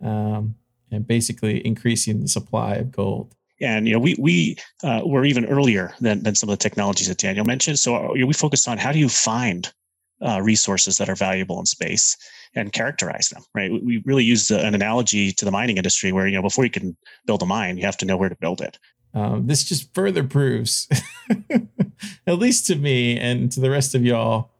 um, 0.00 0.56
and 0.90 1.06
basically 1.06 1.64
increasing 1.64 2.20
the 2.20 2.26
supply 2.26 2.74
of 2.74 2.90
gold. 2.90 3.36
And 3.62 3.86
you 3.86 3.94
know, 3.94 4.00
we 4.00 4.16
we 4.18 4.56
uh, 4.82 5.02
were 5.04 5.24
even 5.24 5.46
earlier 5.46 5.94
than 6.00 6.22
than 6.22 6.34
some 6.34 6.48
of 6.48 6.58
the 6.58 6.62
technologies 6.62 7.08
that 7.08 7.18
Daniel 7.18 7.44
mentioned. 7.44 7.78
So 7.78 7.96
uh, 7.96 8.12
we 8.12 8.32
focused 8.32 8.68
on 8.68 8.78
how 8.78 8.92
do 8.92 8.98
you 8.98 9.08
find 9.08 9.72
uh, 10.20 10.40
resources 10.42 10.96
that 10.98 11.08
are 11.08 11.14
valuable 11.14 11.58
in 11.58 11.66
space 11.66 12.16
and 12.54 12.72
characterize 12.72 13.28
them. 13.28 13.42
Right. 13.54 13.70
We 13.70 14.02
really 14.04 14.24
use 14.24 14.50
an 14.50 14.74
analogy 14.74 15.32
to 15.32 15.44
the 15.44 15.50
mining 15.50 15.76
industry, 15.76 16.12
where 16.12 16.26
you 16.26 16.36
know 16.36 16.42
before 16.42 16.64
you 16.64 16.70
can 16.70 16.96
build 17.26 17.42
a 17.42 17.46
mine, 17.46 17.76
you 17.76 17.84
have 17.84 17.96
to 17.98 18.06
know 18.06 18.16
where 18.16 18.28
to 18.28 18.36
build 18.36 18.60
it. 18.60 18.78
Um, 19.14 19.46
this 19.46 19.64
just 19.64 19.92
further 19.94 20.24
proves, 20.24 20.88
at 22.26 22.38
least 22.38 22.66
to 22.68 22.76
me 22.76 23.18
and 23.18 23.52
to 23.52 23.60
the 23.60 23.70
rest 23.70 23.94
of 23.94 24.04
y'all, 24.04 24.50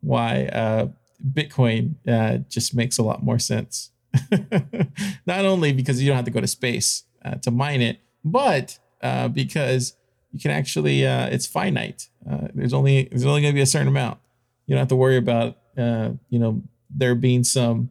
why 0.00 0.46
uh, 0.46 0.88
Bitcoin 1.32 1.94
uh, 2.08 2.38
just 2.48 2.74
makes 2.74 2.96
a 2.96 3.02
lot 3.02 3.22
more 3.22 3.38
sense. 3.38 3.90
Not 5.26 5.44
only 5.44 5.72
because 5.72 6.02
you 6.02 6.08
don't 6.08 6.16
have 6.16 6.24
to 6.24 6.30
go 6.30 6.40
to 6.40 6.46
space 6.46 7.04
uh, 7.24 7.34
to 7.36 7.50
mine 7.50 7.82
it, 7.82 8.00
but 8.24 8.78
uh, 9.02 9.28
because 9.28 9.96
you 10.32 10.40
can 10.40 10.50
actually, 10.50 11.06
uh, 11.06 11.26
it's 11.26 11.46
finite. 11.46 12.08
Uh, 12.30 12.48
there's 12.54 12.72
only 12.72 13.04
there's 13.04 13.26
only 13.26 13.40
going 13.40 13.52
to 13.52 13.56
be 13.56 13.62
a 13.62 13.66
certain 13.66 13.88
amount. 13.88 14.18
You 14.66 14.74
don't 14.74 14.80
have 14.80 14.88
to 14.88 14.96
worry 14.96 15.16
about, 15.16 15.56
you 15.76 16.38
know, 16.38 16.62
there 16.90 17.14
being 17.14 17.44
some 17.44 17.90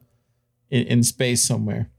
in, 0.70 0.86
in 0.86 1.02
space 1.02 1.44
somewhere. 1.44 1.90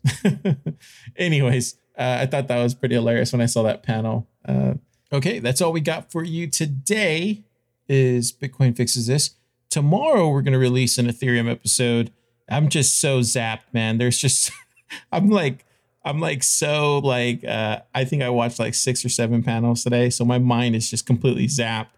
Anyways, 1.15 1.75
uh, 1.97 2.17
I 2.21 2.25
thought 2.25 2.47
that 2.47 2.63
was 2.63 2.73
pretty 2.73 2.95
hilarious 2.95 3.31
when 3.31 3.41
I 3.41 3.45
saw 3.45 3.63
that 3.63 3.83
panel. 3.83 4.27
Uh, 4.45 4.75
okay, 5.11 5.39
that's 5.39 5.61
all 5.61 5.71
we 5.71 5.81
got 5.81 6.11
for 6.11 6.23
you 6.23 6.47
today. 6.47 7.43
Is 7.87 8.31
Bitcoin 8.31 8.75
fixes 8.75 9.07
this? 9.07 9.31
Tomorrow 9.69 10.29
we're 10.29 10.41
gonna 10.41 10.57
release 10.57 10.97
an 10.97 11.07
Ethereum 11.07 11.49
episode. 11.51 12.11
I'm 12.49 12.69
just 12.69 12.99
so 12.99 13.19
zapped, 13.19 13.73
man. 13.73 13.97
There's 13.97 14.17
just 14.17 14.51
I'm 15.11 15.29
like 15.29 15.65
I'm 16.03 16.19
like 16.19 16.43
so 16.43 16.99
like 16.99 17.43
uh, 17.43 17.79
I 17.93 18.05
think 18.05 18.23
I 18.23 18.29
watched 18.29 18.59
like 18.59 18.73
six 18.73 19.05
or 19.05 19.09
seven 19.09 19.43
panels 19.43 19.83
today, 19.83 20.09
so 20.09 20.25
my 20.25 20.39
mind 20.39 20.75
is 20.75 20.89
just 20.89 21.05
completely 21.05 21.47
zapped, 21.47 21.89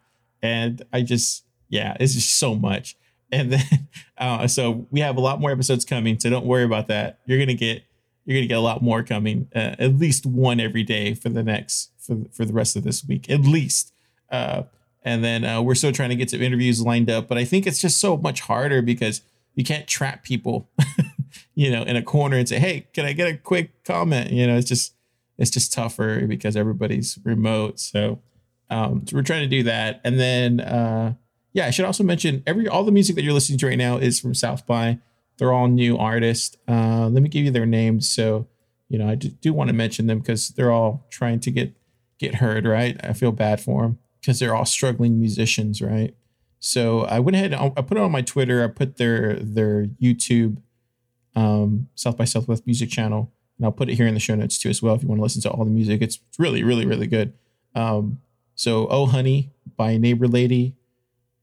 and 0.42 0.82
I 0.92 1.02
just 1.02 1.46
yeah, 1.70 1.96
it's 2.00 2.14
just 2.14 2.38
so 2.38 2.56
much. 2.56 2.96
And 3.32 3.54
then 3.54 3.88
uh, 4.18 4.48
so 4.48 4.88
we 4.92 5.00
have 5.00 5.18
a 5.18 5.22
lot 5.22 5.40
more 5.40 5.52
episodes 5.52 5.86
coming, 5.86 6.20
so 6.20 6.30
don't 6.30 6.46
worry 6.46 6.64
about 6.64 6.88
that. 6.88 7.20
You're 7.26 7.40
gonna 7.40 7.54
get 7.54 7.84
you're 8.26 8.38
gonna 8.38 8.48
get 8.48 8.58
a 8.58 8.62
lot 8.62 8.82
more 8.82 9.04
coming, 9.04 9.48
uh, 9.56 9.76
at 9.80 9.98
least 9.98 10.26
one 10.26 10.60
every 10.60 10.84
day 10.84 11.14
for 11.14 11.30
the 11.30 11.44
next 11.44 11.92
for 12.00 12.18
for 12.32 12.46
the 12.46 12.54
rest 12.54 12.76
of 12.76 12.84
this 12.84 13.06
week, 13.06 13.30
at 13.30 13.42
least. 13.42 13.94
Uh, 14.30 14.64
and 15.04 15.24
then 15.24 15.44
uh, 15.44 15.62
we're 15.62 15.76
still 15.76 15.92
trying 15.92 16.10
to 16.10 16.16
get 16.16 16.30
some 16.30 16.42
interviews 16.42 16.82
lined 16.82 17.10
up, 17.10 17.28
but 17.28 17.38
I 17.38 17.46
think 17.46 17.68
it's 17.68 17.82
just 17.82 18.00
so 18.00 18.18
much 18.18 18.42
harder 18.42 18.82
because 18.82 19.22
you 19.56 19.64
can't 19.64 19.88
trap 19.88 20.24
people, 20.24 20.70
you 21.56 21.72
know, 21.72 21.84
in 21.84 21.96
a 21.96 22.02
corner 22.02 22.38
and 22.38 22.48
say, 22.48 22.60
"Hey, 22.60 22.88
can 22.94 23.06
I 23.06 23.14
get 23.14 23.28
a 23.28 23.38
quick 23.38 23.84
comment?" 23.84 24.32
You 24.32 24.48
know, 24.48 24.58
it's 24.58 24.68
just 24.68 24.94
it's 25.38 25.52
just 25.52 25.74
tougher 25.74 26.26
because 26.28 26.56
everybody's 26.56 27.18
remote. 27.24 27.80
So, 27.80 28.20
um, 28.70 29.06
so 29.08 29.16
we're 29.16 29.24
trying 29.24 29.44
to 29.44 29.56
do 29.56 29.64
that, 29.64 30.02
and 30.04 30.20
then 30.20 30.60
uh, 30.60 31.14
yeah, 31.54 31.68
I 31.68 31.70
should 31.70 31.86
also 31.86 32.04
mention 32.04 32.44
every 32.46 32.68
all 32.68 32.84
the 32.84 32.92
music 32.92 33.16
that 33.16 33.24
you're 33.24 33.34
listening 33.34 33.60
to 33.60 33.68
right 33.68 33.78
now 33.78 33.98
is 33.98 34.20
from 34.20 34.34
South 34.34 34.66
by. 34.66 35.00
They're 35.38 35.54
all 35.54 35.68
new 35.68 35.98
artists. 35.98 36.58
Uh, 36.68 37.10
let 37.10 37.24
me 37.24 37.30
give 37.30 37.46
you 37.46 37.52
their 37.52 37.66
names. 37.66 38.08
So, 38.08 38.48
you 38.88 39.00
know, 39.00 39.10
I 39.10 39.16
do, 39.16 39.30
do 39.30 39.52
want 39.52 39.70
to 39.70 39.74
mention 39.74 40.06
them 40.06 40.20
because 40.20 40.50
they're 40.50 40.72
all 40.72 41.06
trying 41.10 41.40
to 41.42 41.52
get 41.52 41.74
get 42.20 42.36
heard, 42.36 42.66
right? 42.66 43.00
I 43.04 43.14
feel 43.14 43.32
bad 43.32 43.60
for 43.60 43.84
them 43.84 44.00
because 44.22 44.40
they're 44.40 44.56
all 44.56 44.66
struggling 44.66 45.20
musicians, 45.20 45.82
right? 45.82 46.16
So 46.60 47.02
I 47.02 47.20
went 47.20 47.36
ahead. 47.36 47.54
And 47.54 47.74
I 47.76 47.82
put 47.82 47.98
it 47.98 48.04
on 48.04 48.12
my 48.12 48.22
Twitter. 48.22 48.64
I 48.64 48.68
put 48.68 48.98
their 48.98 49.36
their 49.36 49.86
YouTube 50.02 50.58
um, 51.36 51.90
South 51.96 52.18
by 52.18 52.26
Southwest 52.26 52.66
music 52.66 52.90
channel, 52.90 53.32
and 53.58 53.66
I'll 53.66 53.72
put 53.72 53.90
it 53.90 53.96
here 53.96 54.08
in 54.08 54.14
the 54.14 54.20
show 54.20 54.36
notes 54.36 54.58
too 54.58 54.70
as 54.70 54.82
well 54.82 54.96
if 54.96 55.04
you 55.04 55.08
want 55.08 55.20
to 55.20 55.24
listen 55.24 55.42
to 55.44 55.50
all 55.50 55.66
the 55.66 55.72
music. 55.72 56.02
It's 56.02 56.20
really, 56.38 56.64
really, 56.64 56.86
really 56.86 57.08
good. 57.08 57.34
Um, 57.76 58.20
so, 58.56 58.88
Oh 58.88 59.08
Honey 59.08 59.52
by 59.78 59.98
Neighbor 59.98 60.28
Lady, 60.28 60.76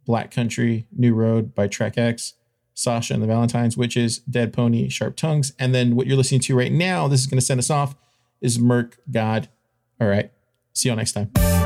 Black 0.06 0.30
Country, 0.30 0.86
New 0.96 1.14
Road 1.14 1.54
by 1.54 1.66
Track 1.66 1.98
X, 1.98 2.34
Sasha 2.74 3.14
and 3.14 3.22
the 3.22 3.26
Valentine's 3.26 3.76
Witches, 3.76 4.18
Dead 4.20 4.52
Pony, 4.52 4.88
Sharp 4.88 5.16
Tongues. 5.16 5.52
And 5.58 5.74
then 5.74 5.96
what 5.96 6.06
you're 6.06 6.16
listening 6.16 6.40
to 6.42 6.56
right 6.56 6.72
now, 6.72 7.08
this 7.08 7.20
is 7.20 7.26
going 7.26 7.38
to 7.38 7.44
send 7.44 7.58
us 7.58 7.70
off, 7.70 7.94
is 8.40 8.58
Merc 8.58 8.98
God. 9.10 9.48
All 10.00 10.08
right. 10.08 10.32
See 10.72 10.88
you 10.88 10.92
all 10.92 10.96
next 10.96 11.12
time. 11.12 11.59